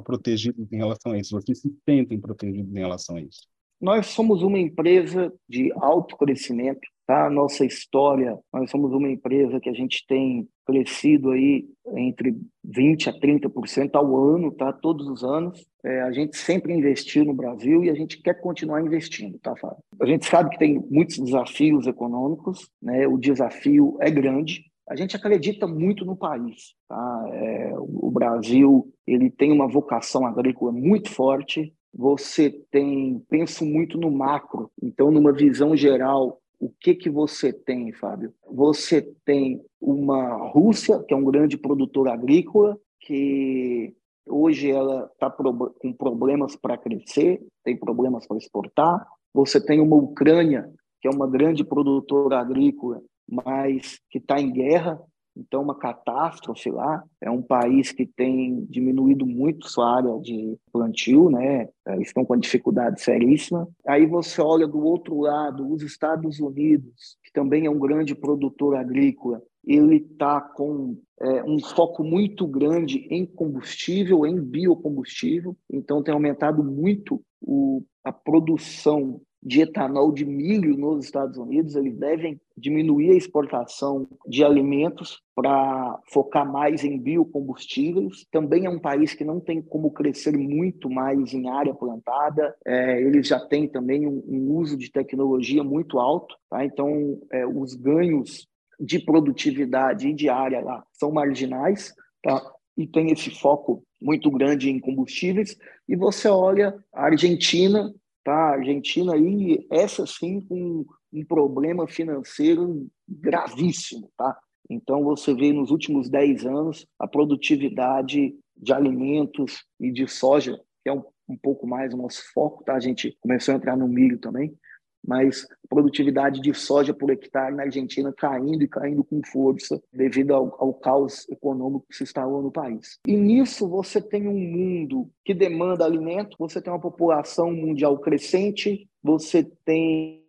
protegidos 0.00 0.72
em 0.72 0.76
relação 0.76 1.12
a 1.12 1.18
isso? 1.18 1.38
Vocês 1.38 1.60
se 1.60 1.74
sentem 1.84 2.18
protegidos 2.18 2.74
em 2.74 2.78
relação 2.78 3.16
a 3.16 3.20
isso? 3.20 3.46
Nós 3.78 4.06
somos 4.06 4.42
uma 4.42 4.58
empresa 4.58 5.30
de 5.46 5.70
alto 5.74 6.16
crescimento, 6.16 6.88
tá? 7.06 7.30
Nossa 7.30 7.64
história, 7.64 8.38
nós 8.52 8.70
somos 8.70 8.92
uma 8.92 9.08
empresa 9.08 9.60
que 9.60 9.68
a 9.68 9.72
gente 9.72 10.04
tem 10.06 10.48
crescido 10.66 11.30
aí 11.30 11.64
entre 11.94 12.36
20 12.64 13.08
a 13.08 13.12
30% 13.12 13.90
ao 13.94 14.34
ano, 14.34 14.50
tá? 14.50 14.72
Todos 14.72 15.08
os 15.08 15.22
anos. 15.22 15.64
É, 15.84 16.02
a 16.02 16.10
gente 16.10 16.36
sempre 16.36 16.72
investiu 16.72 17.24
no 17.24 17.32
Brasil 17.32 17.84
e 17.84 17.90
a 17.90 17.94
gente 17.94 18.20
quer 18.20 18.34
continuar 18.34 18.82
investindo, 18.82 19.38
tá, 19.38 19.54
Fábio? 19.56 19.78
A 20.00 20.06
gente 20.06 20.26
sabe 20.26 20.50
que 20.50 20.58
tem 20.58 20.84
muitos 20.90 21.18
desafios 21.18 21.86
econômicos, 21.86 22.68
né? 22.82 23.06
O 23.06 23.16
desafio 23.16 23.96
é 24.00 24.10
grande, 24.10 24.64
a 24.88 24.96
gente 24.96 25.14
acredita 25.14 25.66
muito 25.66 26.04
no 26.04 26.16
país. 26.16 26.74
Tá? 26.88 27.24
É, 27.32 27.72
o 27.76 28.10
Brasil 28.10 28.92
ele 29.06 29.30
tem 29.30 29.52
uma 29.52 29.68
vocação 29.68 30.26
agrícola 30.26 30.72
muito 30.72 31.10
forte 31.10 31.72
você 31.96 32.50
tem, 32.70 33.22
penso 33.28 33.64
muito 33.64 33.96
no 33.96 34.10
macro, 34.10 34.70
então 34.82 35.10
numa 35.10 35.32
visão 35.32 35.74
geral, 35.74 36.38
o 36.58 36.70
que 36.80 36.94
que 36.94 37.10
você 37.10 37.52
tem, 37.52 37.92
Fábio? 37.92 38.32
Você 38.50 39.02
tem 39.24 39.62
uma 39.80 40.48
Rússia, 40.48 41.02
que 41.02 41.12
é 41.12 41.16
um 41.16 41.24
grande 41.24 41.56
produtor 41.56 42.08
agrícola, 42.08 42.78
que 43.00 43.94
hoje 44.26 44.70
ela 44.70 45.10
está 45.12 45.30
com 45.30 45.92
problemas 45.92 46.56
para 46.56 46.78
crescer, 46.78 47.44
tem 47.62 47.76
problemas 47.76 48.26
para 48.26 48.38
exportar. 48.38 49.06
Você 49.34 49.60
tem 49.64 49.80
uma 49.80 49.96
Ucrânia, 49.96 50.70
que 51.00 51.08
é 51.08 51.10
uma 51.10 51.28
grande 51.28 51.62
produtora 51.62 52.40
agrícola, 52.40 53.02
mas 53.28 54.00
que 54.10 54.18
está 54.18 54.40
em 54.40 54.50
guerra, 54.50 55.00
então, 55.36 55.62
uma 55.62 55.74
catástrofe 55.74 56.70
lá. 56.70 57.04
É 57.20 57.30
um 57.30 57.42
país 57.42 57.92
que 57.92 58.06
tem 58.06 58.64
diminuído 58.64 59.26
muito 59.26 59.68
sua 59.68 59.96
área 59.96 60.18
de 60.20 60.56
plantio, 60.72 61.28
né? 61.30 61.68
É, 61.86 62.00
estão 62.00 62.24
com 62.24 62.36
dificuldade 62.36 63.00
seríssima. 63.02 63.68
Aí 63.86 64.06
você 64.06 64.40
olha 64.40 64.66
do 64.66 64.82
outro 64.82 65.20
lado, 65.20 65.70
os 65.70 65.82
Estados 65.82 66.40
Unidos, 66.40 67.18
que 67.22 67.32
também 67.32 67.66
é 67.66 67.70
um 67.70 67.78
grande 67.78 68.14
produtor 68.14 68.76
agrícola, 68.76 69.42
ele 69.64 69.96
está 69.96 70.40
com 70.40 70.96
é, 71.20 71.42
um 71.44 71.58
foco 71.58 72.04
muito 72.04 72.46
grande 72.46 73.06
em 73.10 73.26
combustível, 73.26 74.24
em 74.24 74.40
biocombustível. 74.40 75.56
Então, 75.70 76.02
tem 76.02 76.14
aumentado 76.14 76.62
muito 76.62 77.20
o, 77.40 77.82
a 78.04 78.12
produção 78.12 79.20
de 79.46 79.60
etanol 79.60 80.10
de 80.10 80.24
milho 80.24 80.76
nos 80.76 81.04
Estados 81.04 81.38
Unidos, 81.38 81.76
eles 81.76 81.96
devem 81.96 82.40
diminuir 82.56 83.12
a 83.12 83.16
exportação 83.16 84.08
de 84.26 84.42
alimentos 84.42 85.22
para 85.36 86.00
focar 86.08 86.50
mais 86.50 86.82
em 86.82 86.98
biocombustíveis. 86.98 88.26
Também 88.32 88.66
é 88.66 88.68
um 88.70 88.80
país 88.80 89.14
que 89.14 89.24
não 89.24 89.38
tem 89.38 89.62
como 89.62 89.92
crescer 89.92 90.36
muito 90.36 90.90
mais 90.90 91.32
em 91.32 91.48
área 91.48 91.72
plantada. 91.72 92.56
É, 92.66 93.00
eles 93.00 93.28
já 93.28 93.38
têm 93.38 93.68
também 93.68 94.04
um, 94.04 94.20
um, 94.26 94.52
uso 94.56 94.76
de 94.76 94.90
tecnologia 94.90 95.62
muito 95.62 96.00
alto. 96.00 96.34
Tá? 96.50 96.64
Então, 96.64 97.16
é, 97.30 97.46
os 97.46 97.72
ganhos 97.74 98.48
de 98.80 98.98
produtividade 98.98 100.08
e 100.08 100.12
de 100.12 100.28
área 100.28 100.60
lá 100.60 100.84
são 100.92 101.12
marginais. 101.12 101.94
Tá? 102.20 102.42
E 102.76 102.84
tem 102.84 103.12
esse 103.12 103.30
foco 103.30 103.84
muito 104.02 104.28
grande 104.28 104.70
em 104.70 104.80
combustíveis. 104.80 105.56
E 105.88 105.94
você 105.94 106.26
olha 106.26 106.76
a 106.92 107.04
Argentina, 107.04 107.94
Tá? 108.26 108.34
A 108.34 108.54
Argentina 108.54 109.14
aí, 109.14 109.64
essa 109.70 110.04
sim, 110.04 110.40
com 110.40 110.84
um 111.12 111.24
problema 111.24 111.86
financeiro 111.86 112.88
gravíssimo. 113.08 114.10
Tá? 114.18 114.36
Então, 114.68 115.04
você 115.04 115.32
vê 115.32 115.52
nos 115.52 115.70
últimos 115.70 116.10
10 116.10 116.44
anos 116.44 116.84
a 116.98 117.06
produtividade 117.06 118.34
de 118.56 118.72
alimentos 118.72 119.64
e 119.78 119.92
de 119.92 120.08
soja, 120.08 120.60
que 120.82 120.90
é 120.90 120.92
um, 120.92 121.04
um 121.28 121.36
pouco 121.36 121.68
mais 121.68 121.94
o 121.94 121.96
nosso 121.96 122.20
foco, 122.34 122.64
tá? 122.64 122.74
a 122.74 122.80
gente 122.80 123.16
começou 123.20 123.54
a 123.54 123.58
entrar 123.58 123.76
no 123.76 123.86
milho 123.86 124.18
também, 124.18 124.58
mas 125.06 125.46
produtividade 125.68 126.40
de 126.40 126.54
soja 126.54 126.94
por 126.94 127.10
hectare 127.10 127.54
na 127.54 127.64
Argentina 127.64 128.12
caindo 128.12 128.62
e 128.62 128.68
caindo 128.68 129.04
com 129.04 129.20
força 129.24 129.80
devido 129.92 130.34
ao, 130.34 130.56
ao, 130.58 130.72
caos 130.74 131.28
econômico 131.28 131.86
que 131.88 131.96
se 131.96 132.04
instalou 132.04 132.42
no 132.42 132.50
país. 132.50 132.98
E 133.06 133.16
nisso 133.16 133.68
você 133.68 134.00
tem 134.00 134.28
um 134.28 134.38
mundo 134.38 135.08
que 135.24 135.34
demanda 135.34 135.84
alimento, 135.84 136.36
você 136.38 136.60
tem 136.60 136.72
uma 136.72 136.80
população 136.80 137.52
mundial 137.52 137.98
crescente, 137.98 138.88
você 139.02 139.44
tem 139.64 140.24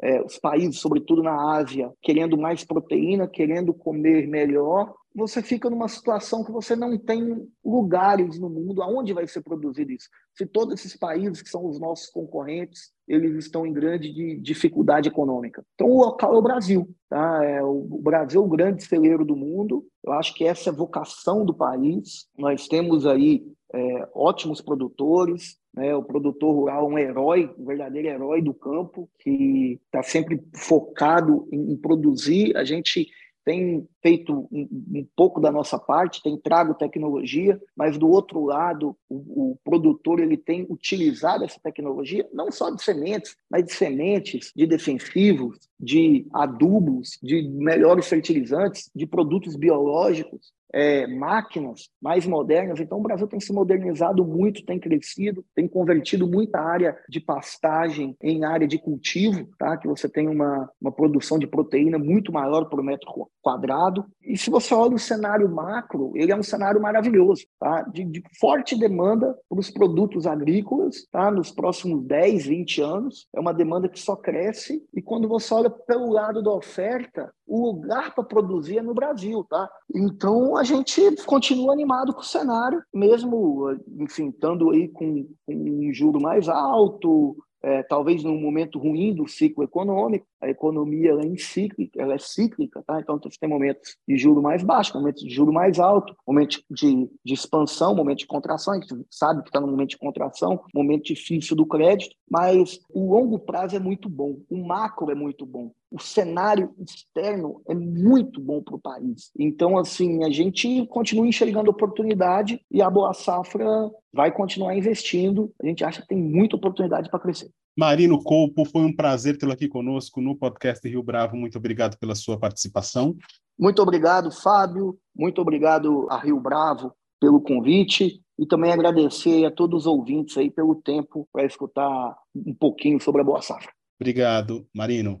é, 0.00 0.22
os 0.22 0.38
países, 0.38 0.80
sobretudo 0.80 1.22
na 1.22 1.56
Ásia, 1.56 1.90
querendo 2.02 2.36
mais 2.36 2.64
proteína, 2.64 3.26
querendo 3.26 3.72
comer 3.72 4.26
melhor, 4.26 4.94
você 5.18 5.42
fica 5.42 5.68
numa 5.68 5.88
situação 5.88 6.44
que 6.44 6.52
você 6.52 6.76
não 6.76 6.96
tem 6.96 7.46
lugares 7.64 8.38
no 8.38 8.48
mundo 8.48 8.82
aonde 8.82 9.12
vai 9.12 9.26
ser 9.26 9.42
produzido 9.42 9.90
isso. 9.90 10.08
Se 10.34 10.46
todos 10.46 10.74
esses 10.74 10.96
países 10.96 11.42
que 11.42 11.50
são 11.50 11.66
os 11.66 11.80
nossos 11.80 12.08
concorrentes, 12.08 12.92
eles 13.06 13.34
estão 13.36 13.66
em 13.66 13.72
grande 13.72 14.38
dificuldade 14.40 15.08
econômica. 15.08 15.64
Então, 15.74 15.90
o 15.90 15.98
local 15.98 16.34
é 16.34 16.38
o 16.38 16.42
Brasil. 16.42 16.88
Tá? 17.08 17.44
É, 17.44 17.62
o 17.62 18.00
Brasil 18.00 18.40
é 18.40 18.44
o 18.44 18.48
grande 18.48 18.84
celeiro 18.84 19.24
do 19.24 19.34
mundo. 19.34 19.84
Eu 20.04 20.12
acho 20.12 20.34
que 20.34 20.44
essa 20.44 20.70
é 20.70 20.72
a 20.72 20.76
vocação 20.76 21.44
do 21.44 21.54
país. 21.54 22.26
Nós 22.38 22.68
temos 22.68 23.04
aí 23.04 23.42
é, 23.74 24.08
ótimos 24.14 24.60
produtores, 24.60 25.58
né? 25.74 25.94
o 25.94 26.02
produtor 26.02 26.54
rural 26.54 26.84
é 26.84 26.94
um 26.94 26.98
herói, 26.98 27.54
um 27.58 27.64
verdadeiro 27.64 28.08
herói 28.08 28.40
do 28.40 28.54
campo, 28.54 29.08
que 29.18 29.80
está 29.86 30.02
sempre 30.02 30.42
focado 30.54 31.48
em, 31.52 31.72
em 31.72 31.76
produzir. 31.76 32.56
A 32.56 32.64
gente 32.64 33.08
tem 33.48 33.88
feito 34.02 34.46
um, 34.52 34.68
um, 34.94 35.06
pouco 35.16 35.40
da 35.40 35.50
nossa 35.50 35.78
parte, 35.78 36.22
tem 36.22 36.36
trago 36.36 36.74
tecnologia, 36.74 37.58
mas 37.74 37.96
do 37.96 38.06
outro 38.06 38.44
lado, 38.44 38.94
o, 39.08 39.52
o, 39.52 39.58
produtor 39.64 40.20
ele 40.20 40.36
tem 40.36 40.66
utilizado 40.68 41.44
essa 41.44 41.58
tecnologia 41.58 42.28
não 42.30 42.52
só 42.52 42.68
de 42.68 42.84
sementes, 42.84 43.38
mas 43.50 43.64
de 43.64 43.72
sementes, 43.72 44.52
de 44.54 44.66
defensivos, 44.66 45.58
de 45.80 46.26
adubos, 46.34 47.18
de 47.22 47.40
melhores 47.48 48.06
fertilizantes, 48.06 48.90
de 48.94 49.06
produtos 49.06 49.56
biológicos 49.56 50.52
é, 50.72 51.06
máquinas 51.06 51.88
mais 52.00 52.26
modernas. 52.26 52.80
Então, 52.80 52.98
o 52.98 53.02
Brasil 53.02 53.26
tem 53.26 53.40
se 53.40 53.52
modernizado 53.52 54.24
muito, 54.24 54.64
tem 54.64 54.78
crescido, 54.78 55.44
tem 55.54 55.66
convertido 55.66 56.26
muita 56.26 56.60
área 56.60 56.96
de 57.08 57.20
pastagem 57.20 58.16
em 58.22 58.44
área 58.44 58.66
de 58.66 58.78
cultivo, 58.78 59.48
tá? 59.58 59.76
que 59.76 59.88
você 59.88 60.08
tem 60.08 60.28
uma, 60.28 60.70
uma 60.80 60.92
produção 60.92 61.38
de 61.38 61.46
proteína 61.46 61.98
muito 61.98 62.32
maior 62.32 62.66
por 62.66 62.82
metro 62.82 63.28
quadrado. 63.42 64.04
E 64.22 64.36
se 64.36 64.50
você 64.50 64.74
olha 64.74 64.94
o 64.94 64.98
cenário 64.98 65.48
macro, 65.48 66.12
ele 66.14 66.32
é 66.32 66.36
um 66.36 66.42
cenário 66.42 66.80
maravilhoso, 66.80 67.44
tá? 67.58 67.82
de, 67.82 68.04
de 68.04 68.22
forte 68.38 68.78
demanda 68.78 69.36
para 69.48 69.58
os 69.58 69.70
produtos 69.70 70.26
agrícolas 70.26 71.06
tá? 71.10 71.30
nos 71.30 71.50
próximos 71.50 72.04
10, 72.04 72.46
20 72.46 72.82
anos. 72.82 73.26
É 73.34 73.40
uma 73.40 73.54
demanda 73.54 73.88
que 73.88 73.98
só 73.98 74.14
cresce. 74.14 74.82
E 74.94 75.00
quando 75.00 75.28
você 75.28 75.52
olha 75.54 75.70
pelo 75.70 76.10
lado 76.10 76.42
da 76.42 76.52
oferta, 76.52 77.32
o 77.48 77.72
lugar 77.72 78.14
para 78.14 78.22
produzir 78.22 78.78
é 78.78 78.82
no 78.82 78.92
Brasil, 78.92 79.42
tá? 79.48 79.68
Então 79.94 80.57
a 80.58 80.64
gente 80.64 81.00
continua 81.24 81.72
animado 81.72 82.12
com 82.12 82.20
o 82.20 82.24
cenário, 82.24 82.82
mesmo, 82.92 83.76
enfim, 83.98 84.28
estando 84.28 84.70
aí 84.70 84.88
com, 84.88 85.26
com 85.46 85.54
um 85.54 85.92
juro 85.92 86.20
mais 86.20 86.48
alto, 86.48 87.36
é, 87.62 87.82
talvez 87.82 88.22
num 88.22 88.40
momento 88.40 88.78
ruim 88.78 89.14
do 89.14 89.26
ciclo 89.26 89.64
econômico, 89.64 90.26
a 90.40 90.48
economia 90.48 91.10
ela 91.10 91.24
é, 91.24 91.36
cíclica, 91.36 92.00
ela 92.00 92.14
é 92.14 92.18
cíclica, 92.18 92.82
tá? 92.86 93.00
Então 93.00 93.18
você 93.20 93.36
tem 93.40 93.48
momentos 93.48 93.96
de 94.06 94.16
juro 94.16 94.40
mais 94.40 94.62
baixo, 94.62 94.96
momentos 94.96 95.22
de 95.22 95.30
juro 95.30 95.52
mais 95.52 95.78
alto, 95.78 96.14
momentos 96.26 96.62
de, 96.70 97.08
de 97.24 97.34
expansão, 97.34 97.94
momento 97.94 98.18
de 98.18 98.26
contração, 98.26 98.74
a 98.74 98.76
gente 98.76 98.94
sabe 99.10 99.42
que 99.42 99.48
está 99.48 99.60
no 99.60 99.66
momento 99.66 99.90
de 99.90 99.98
contração, 99.98 100.60
momento 100.74 101.04
difícil 101.04 101.56
do 101.56 101.66
crédito, 101.66 102.14
mas 102.30 102.78
o 102.90 103.12
longo 103.12 103.38
prazo 103.38 103.74
é 103.74 103.80
muito 103.80 104.08
bom, 104.08 104.38
o 104.48 104.64
macro 104.64 105.10
é 105.10 105.14
muito 105.14 105.44
bom, 105.44 105.72
o 105.90 106.00
cenário 106.00 106.74
externo 106.78 107.62
é 107.68 107.74
muito 107.74 108.40
bom 108.40 108.62
para 108.62 108.74
o 108.74 108.80
país. 108.80 109.30
Então, 109.38 109.78
assim, 109.78 110.24
a 110.24 110.30
gente 110.30 110.86
continua 110.86 111.26
enxergando 111.26 111.70
oportunidade 111.70 112.60
e 112.70 112.82
a 112.82 112.90
Boa 112.90 113.14
Safra 113.14 113.66
vai 114.12 114.30
continuar 114.30 114.76
investindo. 114.76 115.52
A 115.62 115.66
gente 115.66 115.84
acha 115.84 116.02
que 116.02 116.08
tem 116.08 116.18
muita 116.18 116.56
oportunidade 116.56 117.10
para 117.10 117.20
crescer. 117.20 117.50
Marino 117.76 118.22
Colpo, 118.22 118.64
foi 118.64 118.82
um 118.82 118.94
prazer 118.94 119.38
tê-lo 119.38 119.52
aqui 119.52 119.68
conosco 119.68 120.20
no 120.20 120.36
podcast 120.36 120.86
Rio 120.86 121.02
Bravo. 121.02 121.36
Muito 121.36 121.56
obrigado 121.56 121.96
pela 121.96 122.14
sua 122.14 122.38
participação. 122.38 123.16
Muito 123.58 123.80
obrigado, 123.80 124.30
Fábio. 124.30 124.98
Muito 125.14 125.40
obrigado 125.40 126.06
a 126.10 126.18
Rio 126.18 126.40
Bravo 126.40 126.92
pelo 127.20 127.40
convite 127.40 128.20
e 128.38 128.46
também 128.46 128.72
agradecer 128.72 129.44
a 129.44 129.50
todos 129.50 129.82
os 129.82 129.86
ouvintes 129.86 130.36
aí 130.36 130.50
pelo 130.50 130.74
tempo 130.76 131.28
para 131.32 131.44
escutar 131.44 132.16
um 132.34 132.54
pouquinho 132.54 133.00
sobre 133.00 133.20
a 133.20 133.24
Boa 133.24 133.42
Safra. 133.42 133.70
Obrigado, 134.00 134.66
Marino. 134.74 135.20